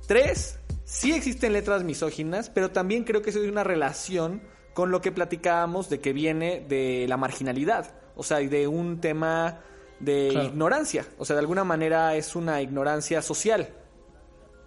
Tres, 0.09 0.59
sí 0.85 1.13
existen 1.13 1.53
letras 1.53 1.85
misóginas, 1.85 2.51
pero 2.51 2.71
también 2.71 3.05
creo 3.05 3.23
que 3.23 3.31
eso 3.31 3.41
es 3.43 3.49
una 3.49 3.63
relación 3.63 4.43
con 4.75 4.91
lo 4.91 5.01
que 5.01 5.13
platicábamos 5.13 5.89
de 5.89 6.01
que 6.01 6.13
viene 6.13 6.65
de 6.69 7.07
la 7.09 7.17
marginalidad, 7.17 7.95
o 8.17 8.23
sea, 8.25 8.39
de 8.39 8.67
un 8.67 9.01
tema 9.01 9.61
de 10.01 10.29
Claro. 10.33 10.49
ignorancia, 10.49 11.07
o 11.19 11.25
sea, 11.25 11.37
de 11.37 11.41
alguna 11.41 11.63
manera 11.63 12.17
es 12.17 12.35
una 12.35 12.61
ignorancia 12.61 13.23
social, 13.23 13.69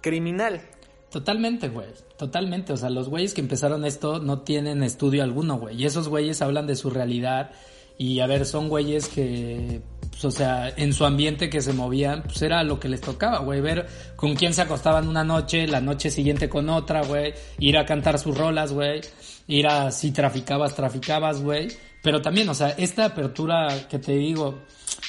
criminal. 0.02 0.62
Totalmente, 1.10 1.70
güey. 1.70 1.88
Totalmente. 2.18 2.74
O 2.74 2.78
sea, 2.78 2.90
los 2.90 3.10
güeyes 3.10 3.34
que 3.34 3.42
empezaron 3.42 3.86
esto 3.86 4.20
no 4.20 4.42
tienen 4.42 4.82
estudio 4.82 5.24
alguno, 5.24 5.58
güey. 5.58 5.80
Y 5.80 5.86
esos 5.86 6.08
güeyes 6.10 6.42
hablan 6.42 6.68
de 6.68 6.76
su 6.76 6.90
realidad. 6.90 7.52
Y 7.98 8.20
a 8.22 8.28
ver, 8.28 8.46
son 8.46 8.68
güeyes 8.70 9.08
que, 9.10 9.82
pues, 10.14 10.26
o 10.26 10.32
sea, 10.32 10.70
en 10.70 10.94
su 10.94 11.06
ambiente 11.06 11.50
que 11.50 11.60
se 11.60 11.74
movían, 11.74 12.22
pues 12.22 12.40
era 12.44 12.64
lo 12.64 12.80
que 12.80 12.88
les 12.88 13.02
tocaba, 13.02 13.40
güey. 13.40 13.62
Ver 13.62 13.88
con 14.16 14.36
quién 14.36 14.54
se 14.54 14.62
acostaban 14.62 15.08
una 15.08 15.24
noche, 15.24 15.66
la 15.66 15.82
noche 15.82 16.12
siguiente 16.12 16.48
con 16.50 16.70
otra, 16.70 17.04
güey. 17.04 17.34
Ir 17.58 17.80
a 17.80 17.86
cantar 17.86 18.20
sus 18.20 18.38
rolas, 18.38 18.72
güey. 18.72 19.02
Ir 19.48 19.66
a, 19.68 19.92
si 19.92 20.12
traficabas, 20.12 20.76
traficabas, 20.76 21.42
güey. 21.42 21.70
Pero 22.04 22.22
también, 22.22 22.48
o 22.50 22.54
sea, 22.54 22.70
esta 22.70 23.06
apertura 23.06 23.88
que 23.90 23.98
te 23.98 24.14
digo, 24.14 24.60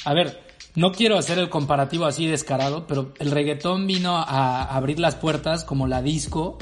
a 0.07 0.14
ver, 0.14 0.40
no 0.75 0.93
quiero 0.93 1.19
hacer 1.19 1.38
el 1.38 1.51
comparativo 1.51 2.07
así 2.07 2.27
descarado, 2.27 2.87
pero 2.87 3.12
el 3.19 3.31
reggaetón 3.31 3.87
vino 3.87 4.17
a 4.17 4.64
abrir 4.75 4.99
las 4.99 5.17
puertas 5.17 5.64
como 5.64 5.87
la 5.87 6.01
disco 6.01 6.57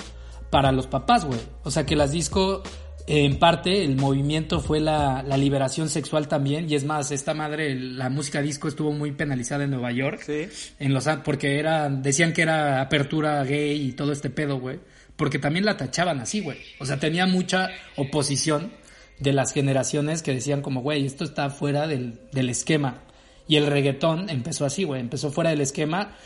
para 0.50 0.72
los 0.72 0.88
papás, 0.88 1.24
güey. 1.24 1.40
O 1.62 1.70
sea 1.70 1.86
que 1.86 1.94
las 1.94 2.10
disco, 2.10 2.62
en 3.06 3.38
parte, 3.38 3.84
el 3.84 3.96
movimiento 3.96 4.60
fue 4.60 4.80
la, 4.80 5.22
la 5.26 5.36
liberación 5.36 5.88
sexual 5.88 6.28
también. 6.28 6.70
Y 6.70 6.74
es 6.74 6.84
más, 6.84 7.10
esta 7.10 7.34
madre, 7.34 7.74
la 7.74 8.08
música 8.10 8.40
disco 8.40 8.68
estuvo 8.68 8.92
muy 8.92 9.12
penalizada 9.12 9.64
en 9.64 9.70
Nueva 9.70 9.92
York. 9.92 10.22
Sí. 10.24 10.48
En 10.78 10.94
los, 10.94 11.08
porque 11.24 11.58
era, 11.58 11.88
decían 11.88 12.32
que 12.32 12.42
era 12.42 12.80
apertura 12.80 13.42
gay 13.44 13.88
y 13.88 13.92
todo 13.92 14.12
este 14.12 14.30
pedo, 14.30 14.60
güey. 14.60 14.80
Porque 15.16 15.38
también 15.38 15.64
la 15.64 15.76
tachaban 15.76 16.20
así, 16.20 16.40
güey. 16.40 16.58
O 16.78 16.86
sea, 16.86 16.98
tenía 16.98 17.26
mucha 17.26 17.70
oposición 17.96 18.72
de 19.18 19.32
las 19.32 19.52
generaciones 19.52 20.22
que 20.22 20.34
decían 20.34 20.62
como, 20.62 20.82
güey, 20.82 21.04
esto 21.04 21.24
está 21.24 21.50
fuera 21.50 21.86
del, 21.86 22.20
del 22.32 22.48
esquema. 22.50 23.02
Y 23.48 23.56
el 23.56 23.66
reggaetón 23.66 24.30
empezó 24.30 24.64
así, 24.64 24.84
güey. 24.84 25.00
Empezó 25.00 25.30
fuera 25.30 25.50
del 25.50 25.60
esquema 25.60 26.16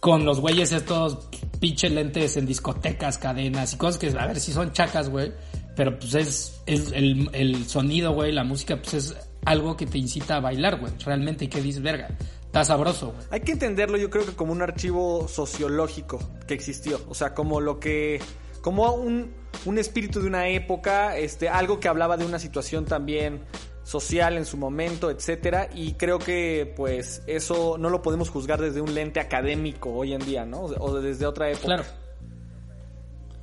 con 0.00 0.24
los 0.24 0.40
güeyes 0.40 0.72
estos 0.72 1.28
pinche 1.60 1.90
lentes 1.90 2.36
en 2.36 2.46
discotecas, 2.46 3.18
cadenas 3.18 3.74
y 3.74 3.76
cosas 3.76 3.98
que, 3.98 4.08
a 4.18 4.26
ver, 4.26 4.40
si 4.40 4.52
son 4.52 4.72
chacas, 4.72 5.10
güey. 5.10 5.32
Pero 5.76 5.98
pues 5.98 6.14
es, 6.14 6.62
es 6.66 6.92
el, 6.92 7.30
el 7.32 7.66
sonido, 7.66 8.12
güey, 8.12 8.32
la 8.32 8.44
música, 8.44 8.76
pues 8.76 8.94
es 8.94 9.16
algo 9.44 9.76
que 9.76 9.86
te 9.86 9.98
incita 9.98 10.36
a 10.36 10.40
bailar, 10.40 10.78
güey. 10.80 10.92
Realmente, 11.04 11.46
y 11.46 11.48
que 11.48 11.62
dices, 11.62 11.82
verga, 11.82 12.08
está 12.44 12.64
sabroso, 12.64 13.12
güey. 13.12 13.26
Hay 13.30 13.40
que 13.40 13.52
entenderlo 13.52 13.96
yo 13.96 14.10
creo 14.10 14.26
que 14.26 14.32
como 14.32 14.52
un 14.52 14.62
archivo 14.62 15.28
sociológico 15.28 16.18
que 16.46 16.54
existió, 16.54 17.00
o 17.08 17.14
sea, 17.14 17.34
como 17.34 17.60
lo 17.60 17.80
que 17.80 18.20
como 18.60 18.92
un, 18.92 19.32
un 19.64 19.78
espíritu 19.78 20.20
de 20.20 20.26
una 20.26 20.48
época, 20.48 21.16
este 21.16 21.48
algo 21.48 21.80
que 21.80 21.88
hablaba 21.88 22.16
de 22.16 22.26
una 22.26 22.38
situación 22.38 22.84
también 22.84 23.40
social 23.82 24.36
en 24.36 24.44
su 24.44 24.56
momento, 24.56 25.10
etcétera, 25.10 25.68
y 25.74 25.94
creo 25.94 26.18
que 26.18 26.72
pues 26.76 27.22
eso 27.26 27.76
no 27.78 27.90
lo 27.90 28.02
podemos 28.02 28.28
juzgar 28.28 28.60
desde 28.60 28.80
un 28.80 28.94
lente 28.94 29.20
académico 29.20 29.90
hoy 29.90 30.12
en 30.12 30.20
día, 30.20 30.44
¿no? 30.44 30.62
O 30.62 31.00
desde 31.00 31.26
otra 31.26 31.50
época. 31.50 31.66
Claro. 31.66 31.84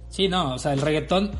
Sí, 0.09 0.27
no, 0.27 0.53
o 0.55 0.59
sea, 0.59 0.73
el 0.73 0.81
reggaetón. 0.81 1.31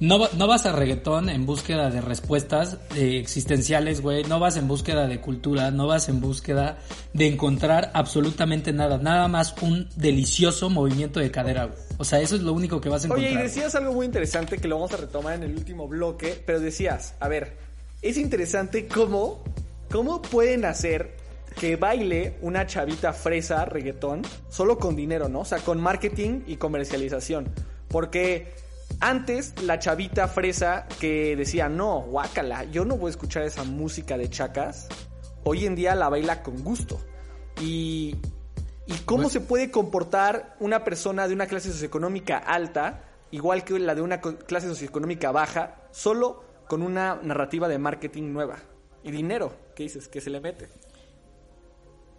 No, 0.00 0.18
no 0.34 0.46
vas 0.46 0.64
a 0.64 0.72
reggaetón 0.72 1.28
en 1.28 1.44
búsqueda 1.44 1.90
de 1.90 2.00
respuestas 2.00 2.78
eh, 2.96 3.18
existenciales, 3.18 4.00
güey. 4.00 4.24
No 4.24 4.40
vas 4.40 4.56
en 4.56 4.66
búsqueda 4.66 5.06
de 5.06 5.20
cultura. 5.20 5.70
No 5.70 5.86
vas 5.86 6.08
en 6.08 6.22
búsqueda 6.22 6.78
de 7.12 7.26
encontrar 7.26 7.90
absolutamente 7.92 8.72
nada. 8.72 8.96
Nada 8.96 9.28
más 9.28 9.54
un 9.60 9.90
delicioso 9.96 10.70
movimiento 10.70 11.20
de 11.20 11.30
cadera, 11.30 11.66
güey. 11.66 11.78
O 11.98 12.04
sea, 12.04 12.18
eso 12.20 12.34
es 12.34 12.40
lo 12.40 12.54
único 12.54 12.80
que 12.80 12.88
vas 12.88 13.04
a 13.04 13.08
encontrar. 13.08 13.30
Oye, 13.30 13.38
y 13.38 13.42
decías 13.42 13.74
algo 13.74 13.92
muy 13.92 14.06
interesante 14.06 14.56
que 14.56 14.68
lo 14.68 14.76
vamos 14.76 14.94
a 14.94 14.96
retomar 14.96 15.34
en 15.34 15.42
el 15.42 15.54
último 15.54 15.86
bloque, 15.86 16.42
pero 16.46 16.60
decías, 16.60 17.14
a 17.20 17.28
ver, 17.28 17.58
es 18.00 18.16
interesante 18.16 18.88
cómo, 18.88 19.44
cómo 19.90 20.22
pueden 20.22 20.64
hacer 20.64 21.14
que 21.58 21.76
baile 21.76 22.38
una 22.40 22.66
chavita 22.66 23.12
fresa 23.12 23.66
reggaetón 23.66 24.22
solo 24.48 24.78
con 24.78 24.96
dinero, 24.96 25.28
¿no? 25.28 25.40
O 25.40 25.44
sea, 25.44 25.58
con 25.58 25.78
marketing 25.78 26.40
y 26.46 26.56
comercialización. 26.56 27.50
Porque 27.88 28.54
antes 29.00 29.60
la 29.62 29.78
chavita 29.78 30.28
fresa 30.28 30.86
que 31.00 31.34
decía, 31.36 31.68
no, 31.68 32.00
guácala, 32.02 32.64
yo 32.64 32.84
no 32.84 32.96
voy 32.96 33.08
a 33.08 33.10
escuchar 33.10 33.42
esa 33.44 33.64
música 33.64 34.16
de 34.16 34.28
chacas, 34.28 34.88
hoy 35.44 35.66
en 35.66 35.74
día 35.74 35.94
la 35.94 36.08
baila 36.08 36.42
con 36.42 36.62
gusto. 36.62 37.00
Y, 37.60 38.16
y 38.86 38.94
cómo 39.04 39.28
se 39.28 39.40
puede 39.40 39.70
comportar 39.70 40.56
una 40.60 40.84
persona 40.84 41.26
de 41.28 41.34
una 41.34 41.46
clase 41.46 41.70
socioeconómica 41.72 42.38
alta, 42.38 43.04
igual 43.30 43.64
que 43.64 43.78
la 43.78 43.94
de 43.94 44.02
una 44.02 44.20
clase 44.20 44.68
socioeconómica 44.68 45.32
baja, 45.32 45.82
solo 45.90 46.44
con 46.68 46.82
una 46.82 47.18
narrativa 47.22 47.68
de 47.68 47.78
marketing 47.78 48.32
nueva. 48.32 48.58
Y 49.02 49.10
dinero, 49.10 49.52
¿qué 49.74 49.84
dices? 49.84 50.08
Que 50.08 50.20
se 50.20 50.30
le 50.30 50.40
mete. 50.40 50.68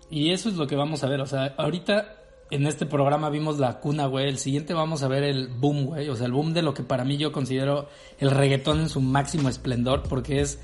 Y 0.09 0.31
eso 0.31 0.49
es 0.49 0.55
lo 0.55 0.67
que 0.67 0.75
vamos 0.75 1.03
a 1.03 1.07
ver. 1.07 1.21
O 1.21 1.25
sea, 1.25 1.53
ahorita 1.57 2.20
en 2.51 2.67
este 2.67 2.85
programa 2.85 3.29
vimos 3.29 3.57
la 3.59 3.79
cuna, 3.79 4.05
güey. 4.05 4.27
El 4.27 4.37
siguiente 4.37 4.73
vamos 4.73 5.03
a 5.03 5.07
ver 5.07 5.23
el 5.23 5.47
boom, 5.47 5.85
güey. 5.85 6.09
O 6.09 6.15
sea, 6.15 6.25
el 6.25 6.33
boom 6.33 6.53
de 6.53 6.61
lo 6.61 6.73
que 6.73 6.83
para 6.83 7.03
mí 7.05 7.17
yo 7.17 7.31
considero 7.31 7.87
el 8.19 8.29
reggaetón 8.29 8.81
en 8.81 8.89
su 8.89 9.01
máximo 9.01 9.49
esplendor, 9.49 10.03
porque 10.03 10.41
es 10.41 10.59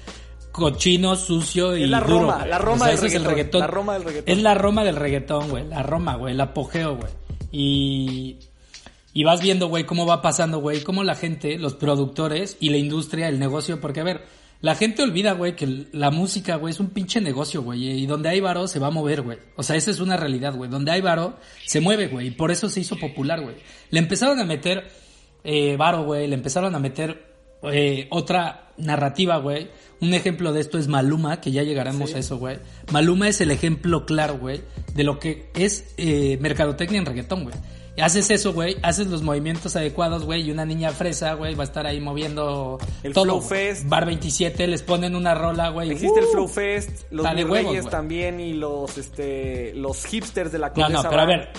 cochino, 0.52 1.16
sucio 1.16 1.78
y 1.78 1.84
Es 1.84 1.90
la 1.90 2.02
duro, 2.02 2.20
Roma, 2.20 2.38
güey. 2.38 2.50
la 2.50 2.58
Roma 2.58 2.76
O 2.76 2.88
sea, 2.88 2.96
del 2.96 3.06
es 3.06 3.16
el 3.16 3.24
reggaetón. 3.24 3.62
la 3.62 3.68
Roma 3.68 3.94
del 3.94 4.04
reggaetón. 4.04 4.38
Es 4.38 4.44
la 4.44 4.54
Roma 4.54 4.84
del 4.84 4.96
reggaetón, 4.96 5.50
güey. 5.50 5.68
La 5.68 5.84
Roma, 5.84 6.16
güey. 6.16 6.34
El 6.34 6.42
apogeo, 6.42 6.98
güey. 6.98 7.12
Y... 7.52 8.38
Y 9.14 9.24
vas 9.24 9.42
viendo, 9.42 9.68
güey, 9.68 9.84
cómo 9.84 10.06
va 10.06 10.22
pasando, 10.22 10.60
güey, 10.60 10.84
cómo 10.84 11.04
la 11.04 11.16
gente, 11.16 11.58
los 11.58 11.74
productores 11.74 12.56
y 12.60 12.70
la 12.70 12.78
industria, 12.78 13.28
el 13.30 13.40
negocio, 13.40 13.82
porque 13.82 14.02
a 14.02 14.04
ver, 14.04 14.26
la 14.60 14.76
gente 14.76 15.04
olvida, 15.04 15.34
güey, 15.34 15.56
que 15.56 15.88
la 15.92 16.10
música, 16.10 16.56
güey, 16.56 16.72
es 16.72 16.80
un 16.80 16.90
pinche 16.90 17.22
negocio, 17.22 17.62
güey, 17.62 18.02
y 18.02 18.06
donde 18.08 18.30
hay 18.30 18.40
varo 18.40 18.68
se 18.68 18.80
va 18.80 18.88
a 18.88 18.92
mover, 18.92 19.22
güey. 19.22 19.38
O 19.56 19.64
sea, 19.64 19.76
esa 19.76 19.92
es 19.92 20.00
una 20.00 20.18
realidad, 20.18 20.56
güey. 20.56 20.70
Donde 20.70 20.92
hay 20.92 21.02
varo 21.02 21.38
se 21.66 21.80
mueve, 21.80 22.08
güey, 22.08 22.28
y 22.28 22.32
por 22.32 22.52
eso 22.52 22.70
se 22.70 22.80
hizo 22.80 22.98
popular, 22.98 23.42
güey. 23.42 23.56
Le 23.92 24.00
empezaron 24.00 24.40
a 24.40 24.46
meter 24.46 24.88
eh, 25.44 25.78
varo, 25.78 26.04
güey, 26.04 26.28
le 26.28 26.36
empezaron 26.36 26.74
a 26.74 26.80
meter 26.80 27.28
eh, 27.64 28.08
otra 28.10 28.72
narrativa, 28.78 29.38
güey. 29.38 29.70
Un 30.02 30.14
ejemplo 30.14 30.54
de 30.54 30.62
esto 30.62 30.78
es 30.78 30.88
Maluma, 30.88 31.40
que 31.42 31.52
ya 31.52 31.64
llegaremos 31.64 32.14
a 32.14 32.20
eso, 32.20 32.38
güey. 32.38 32.58
Maluma 32.92 33.28
es 33.28 33.42
el 33.42 33.52
ejemplo 33.52 34.06
claro, 34.06 34.38
güey, 34.38 34.62
de 34.94 35.04
lo 35.04 35.20
que 35.20 35.50
es 35.56 35.94
eh, 35.98 36.38
mercadotecnia 36.42 37.00
en 37.00 37.06
reggaetón, 37.06 37.44
güey. 37.44 37.56
Haces 38.02 38.30
eso, 38.30 38.54
güey, 38.54 38.78
haces 38.84 39.08
los 39.08 39.24
movimientos 39.24 39.76
adecuados, 39.76 40.24
güey, 40.24 40.44
y 40.44 40.52
una 40.52 40.66
niña 40.66 40.92
fresa, 40.92 41.34
güey, 41.34 41.56
va 41.56 41.64
a 41.64 41.66
estar 41.66 41.88
ahí 41.88 42.00
moviendo 42.00 42.78
El 43.02 43.14
todo. 43.14 43.26
Flow. 43.26 43.42
Fest. 43.42 43.88
Bar 43.88 44.06
27, 44.06 44.68
les 44.68 44.84
ponen 44.84 45.16
una 45.16 45.34
rola, 45.34 45.70
güey. 45.70 45.92
Existe 45.92 46.20
el 46.20 46.26
¡uh! 46.26 46.32
Flow 46.32 46.48
Fest, 46.48 47.12
los 47.12 47.26
Reyes 47.26 47.90
también 47.90 48.40
y 48.40 48.54
los 48.54 48.98
este 48.98 49.74
los 49.74 50.06
hipsters 50.06 50.52
de 50.52 50.60
la 50.60 50.68
No, 50.70 50.74
Condesa 50.76 51.04
no, 51.04 51.10
pero 51.10 51.22
a 51.22 51.26
ver, 51.26 51.50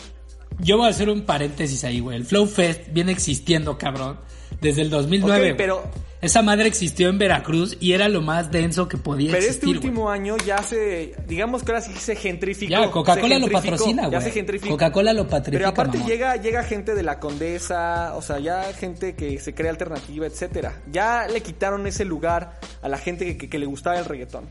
yo 0.60 0.76
voy 0.76 0.86
a 0.86 0.90
hacer 0.90 1.08
un 1.08 1.22
paréntesis 1.22 1.82
ahí, 1.84 2.00
güey. 2.00 2.16
El 2.16 2.24
Flow 2.24 2.46
Fest 2.46 2.92
viene 2.92 3.12
existiendo, 3.12 3.76
cabrón, 3.76 4.18
desde 4.60 4.82
el 4.82 4.90
2009. 4.90 5.34
Ok, 5.34 5.40
güey. 5.44 5.56
pero- 5.56 6.08
Esa 6.20 6.42
madre 6.42 6.66
existió 6.66 7.08
en 7.10 7.16
Veracruz 7.18 7.76
y 7.78 7.92
era 7.92 8.08
lo 8.08 8.20
más 8.22 8.50
denso 8.50 8.88
que 8.88 8.96
podía 8.96 9.28
Pero 9.30 9.38
este 9.38 9.50
existir, 9.50 9.76
último 9.76 10.10
año 10.10 10.36
ya 10.44 10.60
se, 10.64 11.14
digamos 11.28 11.62
que 11.62 11.70
ahora 11.70 11.80
sí 11.80 11.92
se 11.92 12.16
gentrificó. 12.16 12.72
Ya, 12.72 12.90
Coca-Cola 12.90 13.38
lo 13.38 13.48
patrocina, 13.48 14.02
güey. 14.08 14.18
Ya 14.18 14.20
se 14.20 14.32
gentrificó. 14.32 14.70
Coca-Cola 14.74 15.12
lo 15.12 15.28
patrocina. 15.28 15.58
Pero 15.58 15.68
aparte 15.68 15.98
llega, 16.04 16.34
llega 16.34 16.64
gente 16.64 16.96
de 16.96 17.04
la 17.04 17.20
Condesa, 17.20 18.16
o 18.16 18.22
sea, 18.22 18.40
ya 18.40 18.64
gente 18.72 19.14
que 19.14 19.38
se 19.38 19.54
cree 19.54 19.70
alternativa, 19.70 20.26
etcétera. 20.26 20.82
Ya 20.90 21.28
le 21.28 21.40
quitaron 21.40 21.86
ese 21.86 22.04
lugar 22.04 22.58
a 22.82 22.88
la 22.88 22.98
gente 22.98 23.24
que, 23.24 23.36
que- 23.38 23.48
que 23.48 23.58
le 23.60 23.66
gustaba 23.66 23.96
el 24.00 24.04
reggaetón. 24.04 24.46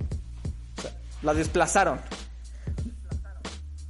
O 0.77 0.81
sea, 0.81 0.91
la 1.21 1.33
desplazaron. 1.33 1.99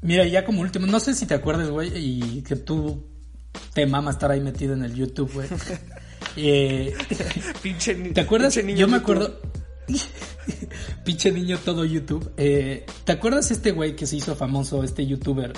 Mira, 0.02 0.26
ya 0.26 0.46
como 0.46 0.62
último, 0.62 0.88
no 0.88 1.00
sé 1.00 1.14
si 1.14 1.26
te 1.26 1.34
acuerdas, 1.36 1.70
güey, 1.70 1.92
y 1.96 2.42
que 2.42 2.56
tú 2.56 3.06
te 3.74 3.86
mama 3.86 4.12
estar 4.12 4.32
ahí 4.32 4.42
metido 4.42 4.74
en 4.74 4.84
el 4.84 4.94
YouTube, 4.96 5.32
güey. 5.34 5.48
Eh, 6.40 6.94
Pinche 7.64 7.96
¿Te 7.96 8.22
acuerdas? 8.22 8.54
pinche 8.54 8.68
niño 8.68 8.80
Yo 8.82 8.88
me 8.88 8.98
acuerdo. 8.98 9.40
Pinche 11.04 11.32
niño 11.32 11.58
todo 11.64 11.86
YouTube. 11.86 12.32
Eh, 12.38 12.86
¿Te 13.06 13.12
acuerdas 13.14 13.50
este 13.52 13.72
güey 13.72 13.96
que 13.96 14.06
se 14.06 14.18
hizo 14.18 14.36
famoso, 14.36 14.84
este 14.84 15.06
youtuber, 15.06 15.54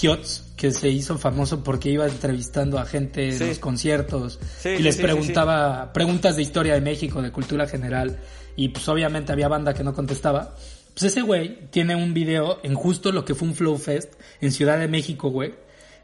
Hiots, 0.00 0.44
que 0.56 0.70
se 0.70 0.88
hizo 0.88 1.18
famoso 1.18 1.62
porque 1.62 1.90
iba 1.90 2.06
entrevistando 2.06 2.78
a 2.78 2.86
gente 2.86 3.32
Sí. 3.32 3.42
en 3.42 3.48
los 3.50 3.58
conciertos 3.58 4.38
Sí, 4.60 4.70
y 4.70 4.82
les 4.82 4.96
sí, 4.96 5.02
preguntaba 5.02 5.92
preguntas 5.92 6.36
de 6.36 6.42
historia 6.42 6.74
de 6.74 6.80
México, 6.80 7.20
de 7.20 7.32
cultura 7.32 7.66
general, 7.66 8.18
y 8.56 8.68
pues 8.68 8.88
obviamente 8.88 9.32
había 9.32 9.48
banda 9.48 9.74
que 9.74 9.84
no 9.84 9.92
contestaba? 9.92 10.54
Pues 10.94 11.04
ese 11.04 11.22
güey 11.22 11.68
tiene 11.70 11.96
un 11.96 12.14
video 12.14 12.60
en 12.62 12.74
justo 12.74 13.10
lo 13.12 13.24
que 13.24 13.34
fue 13.34 13.48
un 13.48 13.54
Flow 13.54 13.76
Fest 13.76 14.14
en 14.40 14.52
Ciudad 14.52 14.78
de 14.78 14.86
México, 14.88 15.28
güey. 15.30 15.54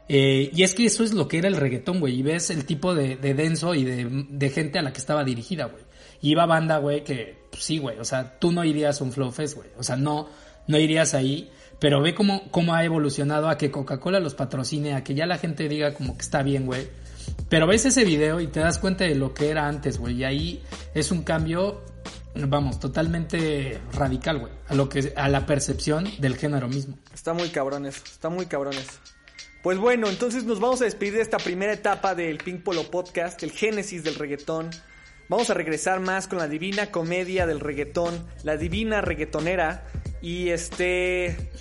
Eh, 0.09 0.51
y 0.53 0.63
es 0.63 0.73
que 0.73 0.85
eso 0.85 1.03
es 1.03 1.13
lo 1.13 1.27
que 1.27 1.37
era 1.37 1.47
el 1.47 1.55
reggaetón, 1.55 1.99
güey. 1.99 2.19
Y 2.19 2.23
ves 2.23 2.49
el 2.49 2.65
tipo 2.65 2.93
de, 2.93 3.15
de 3.15 3.33
denso 3.33 3.73
y 3.75 3.83
de, 3.83 4.25
de 4.29 4.49
gente 4.49 4.79
a 4.79 4.81
la 4.81 4.91
que 4.91 4.99
estaba 4.99 5.23
dirigida, 5.23 5.65
güey. 5.65 5.83
Y 6.21 6.31
iba 6.31 6.45
banda, 6.45 6.77
güey, 6.77 7.03
que 7.03 7.37
pues, 7.49 7.63
sí, 7.63 7.79
güey. 7.79 7.99
O 7.99 8.05
sea, 8.05 8.39
tú 8.39 8.51
no 8.51 8.63
irías 8.63 9.01
a 9.01 9.03
un 9.03 9.11
Flow 9.11 9.31
Fest, 9.31 9.55
güey. 9.55 9.69
O 9.77 9.83
sea, 9.83 9.95
no, 9.95 10.29
no 10.67 10.77
irías 10.77 11.13
ahí. 11.13 11.49
Pero 11.79 12.01
ve 12.01 12.13
cómo, 12.13 12.43
cómo 12.51 12.75
ha 12.75 12.83
evolucionado 12.83 13.49
a 13.49 13.57
que 13.57 13.71
Coca-Cola 13.71 14.19
los 14.19 14.35
patrocine, 14.35 14.93
a 14.93 15.03
que 15.03 15.15
ya 15.15 15.25
la 15.25 15.39
gente 15.39 15.67
diga 15.67 15.93
como 15.93 16.15
que 16.15 16.21
está 16.21 16.43
bien, 16.43 16.67
güey. 16.67 16.87
Pero 17.49 17.65
ves 17.65 17.85
ese 17.85 18.05
video 18.05 18.39
y 18.39 18.47
te 18.47 18.59
das 18.59 18.77
cuenta 18.77 19.03
de 19.03 19.15
lo 19.15 19.33
que 19.33 19.49
era 19.49 19.67
antes, 19.67 19.97
güey. 19.97 20.17
Y 20.17 20.23
ahí 20.23 20.63
es 20.93 21.11
un 21.11 21.23
cambio, 21.23 21.81
vamos, 22.35 22.79
totalmente 22.79 23.81
radical, 23.93 24.39
güey. 24.39 24.53
A 24.67 24.75
lo 24.75 24.89
que, 24.89 25.13
a 25.15 25.27
la 25.27 25.45
percepción 25.47 26.07
del 26.19 26.37
género 26.37 26.67
mismo. 26.67 26.97
Está 27.13 27.33
muy 27.33 27.49
cabrón 27.49 27.87
eso, 27.87 28.03
está 28.05 28.29
muy 28.29 28.45
cabrón 28.45 28.73
eso. 28.75 28.99
Pues 29.63 29.77
bueno, 29.77 30.09
entonces 30.09 30.43
nos 30.43 30.59
vamos 30.59 30.81
a 30.81 30.85
despedir 30.85 31.13
de 31.13 31.21
esta 31.21 31.37
primera 31.37 31.71
etapa 31.71 32.15
del 32.15 32.39
Pink 32.39 32.63
Polo 32.63 32.89
Podcast, 32.89 33.43
el 33.43 33.51
génesis 33.51 34.03
del 34.03 34.15
reggaetón. 34.15 34.71
Vamos 35.29 35.51
a 35.51 35.53
regresar 35.53 35.99
más 35.99 36.27
con 36.27 36.39
la 36.39 36.47
divina 36.47 36.87
comedia 36.89 37.45
del 37.45 37.59
reggaetón, 37.59 38.25
la 38.43 38.57
divina 38.57 39.01
reggaetonera. 39.01 39.85
Y 40.21 40.49
este. 40.49 41.51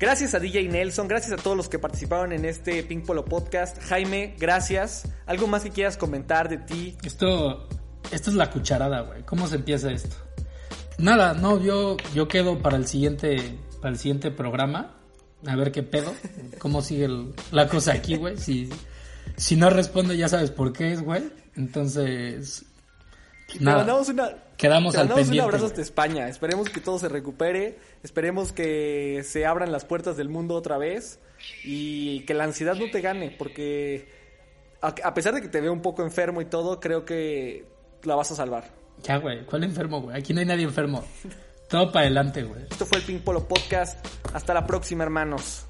Gracias 0.00 0.34
a 0.34 0.40
DJ 0.40 0.68
Nelson, 0.68 1.06
gracias 1.06 1.38
a 1.38 1.42
todos 1.42 1.54
los 1.54 1.68
que 1.68 1.78
participaron 1.78 2.32
en 2.32 2.46
este 2.46 2.82
Pink 2.82 3.04
Polo 3.04 3.26
Podcast. 3.26 3.78
Jaime, 3.82 4.34
gracias. 4.38 5.06
¿Algo 5.26 5.46
más 5.46 5.62
que 5.62 5.70
quieras 5.70 5.98
comentar 5.98 6.48
de 6.48 6.56
ti? 6.56 6.96
Esto, 7.04 7.68
esto 8.10 8.30
es 8.30 8.36
la 8.36 8.50
cucharada, 8.50 9.02
güey. 9.02 9.22
¿Cómo 9.24 9.46
se 9.46 9.56
empieza 9.56 9.92
esto? 9.92 10.16
Nada, 10.96 11.34
no, 11.34 11.60
yo, 11.60 11.98
yo 12.14 12.26
quedo 12.28 12.60
para 12.60 12.78
el 12.78 12.86
siguiente, 12.86 13.58
para 13.82 13.92
el 13.92 13.98
siguiente 13.98 14.30
programa. 14.30 14.99
A 15.46 15.56
ver 15.56 15.72
qué 15.72 15.82
pedo. 15.82 16.12
¿Cómo 16.58 16.82
sigue 16.82 17.04
el- 17.06 17.34
la 17.52 17.68
cosa 17.68 17.92
aquí, 17.92 18.16
güey? 18.16 18.36
Si, 18.36 18.68
si 19.36 19.56
no 19.56 19.70
respondo, 19.70 20.12
ya 20.14 20.28
sabes 20.28 20.50
por 20.50 20.72
qué 20.72 20.92
es, 20.92 21.02
güey. 21.02 21.30
Entonces, 21.56 22.64
Te 23.52 23.60
nada. 23.64 23.78
mandamos 23.78 24.08
una, 24.10 24.34
Quedamos 24.56 24.92
te 24.92 25.00
al 25.00 25.04
mandamos 25.04 25.20
un 25.20 25.24
pendiente, 25.30 25.44
abrazo 25.44 25.64
güey. 25.64 25.70
hasta 25.72 25.82
España. 25.82 26.28
Esperemos 26.28 26.68
que 26.68 26.80
todo 26.80 26.98
se 26.98 27.08
recupere. 27.08 27.78
Esperemos 28.02 28.52
que 28.52 29.22
se 29.24 29.46
abran 29.46 29.72
las 29.72 29.84
puertas 29.86 30.16
del 30.16 30.28
mundo 30.28 30.54
otra 30.54 30.76
vez. 30.78 31.18
Y 31.64 32.20
que 32.26 32.34
la 32.34 32.44
ansiedad 32.44 32.74
no 32.76 32.90
te 32.90 33.00
gane. 33.00 33.34
Porque 33.38 34.08
a, 34.82 34.88
a 35.04 35.14
pesar 35.14 35.34
de 35.34 35.40
que 35.40 35.48
te 35.48 35.60
veo 35.62 35.72
un 35.72 35.80
poco 35.82 36.02
enfermo 36.02 36.42
y 36.42 36.44
todo, 36.44 36.78
creo 36.80 37.06
que 37.06 37.64
la 38.04 38.14
vas 38.14 38.30
a 38.30 38.34
salvar. 38.34 38.64
Ya, 39.02 39.16
güey. 39.16 39.46
¿Cuál 39.46 39.64
enfermo, 39.64 40.02
güey? 40.02 40.18
Aquí 40.18 40.34
no 40.34 40.40
hay 40.40 40.46
nadie 40.46 40.64
enfermo. 40.64 41.02
Todo 41.70 41.92
para 41.92 42.06
adelante, 42.06 42.42
güey. 42.42 42.62
Esto 42.68 42.84
fue 42.84 42.98
el 42.98 43.04
Pink 43.04 43.22
Polo 43.22 43.46
Podcast. 43.46 44.04
Hasta 44.34 44.52
la 44.52 44.66
próxima, 44.66 45.04
hermanos. 45.04 45.66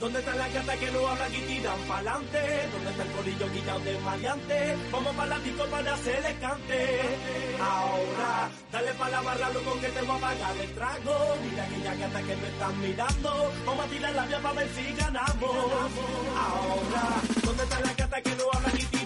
¿Dónde 0.00 0.18
están 0.18 0.31
hablan 1.12 1.34
y 1.34 1.40
tiran 1.48 1.80
pa'lante? 1.88 2.42
¿Dónde 2.72 2.90
está 2.90 3.02
el 3.02 3.10
corillo 3.12 3.52
quitado 3.52 3.80
de 3.80 3.98
maleante? 4.00 4.76
Vamos 4.90 5.14
para 5.16 5.28
la 5.28 5.38
disco 5.40 5.64
para 5.66 5.94
hacerle 5.94 6.36
cante. 6.40 7.00
Ahora, 7.60 8.50
dale 8.72 8.92
pa' 8.94 9.08
la 9.10 9.20
barra, 9.20 9.50
loco, 9.50 9.80
que 9.80 9.88
te 9.88 10.02
voy 10.02 10.16
a 10.16 10.20
pagar 10.20 10.56
el 10.56 10.74
trago. 10.74 11.14
Mira 11.44 11.64
aquella 11.64 11.94
gata 11.94 12.20
que 12.22 12.36
me 12.36 12.48
están 12.48 12.80
mirando. 12.80 13.52
Vamos 13.66 13.84
a 13.84 13.88
tirar 13.88 14.14
la 14.14 14.26
vía 14.26 14.38
para 14.40 14.54
ver 14.54 14.68
si 14.74 14.84
ganamos. 14.94 15.56
Ahora, 16.44 17.04
¿dónde 17.44 17.62
están 17.62 17.82
las 17.82 17.96
gatas 17.96 18.22
que 18.22 18.36
no 18.36 18.44
hablan 18.52 19.01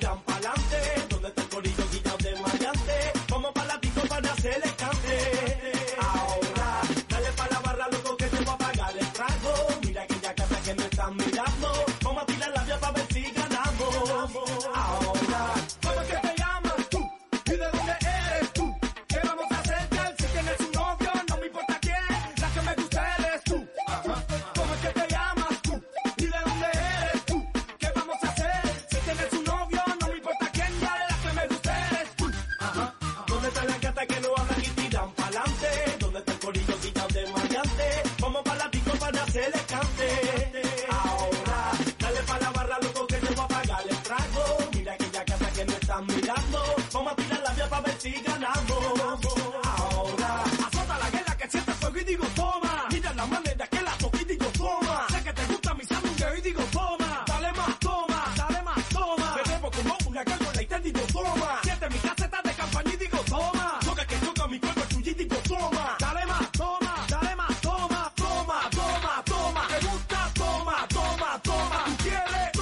quiere 72.03 72.56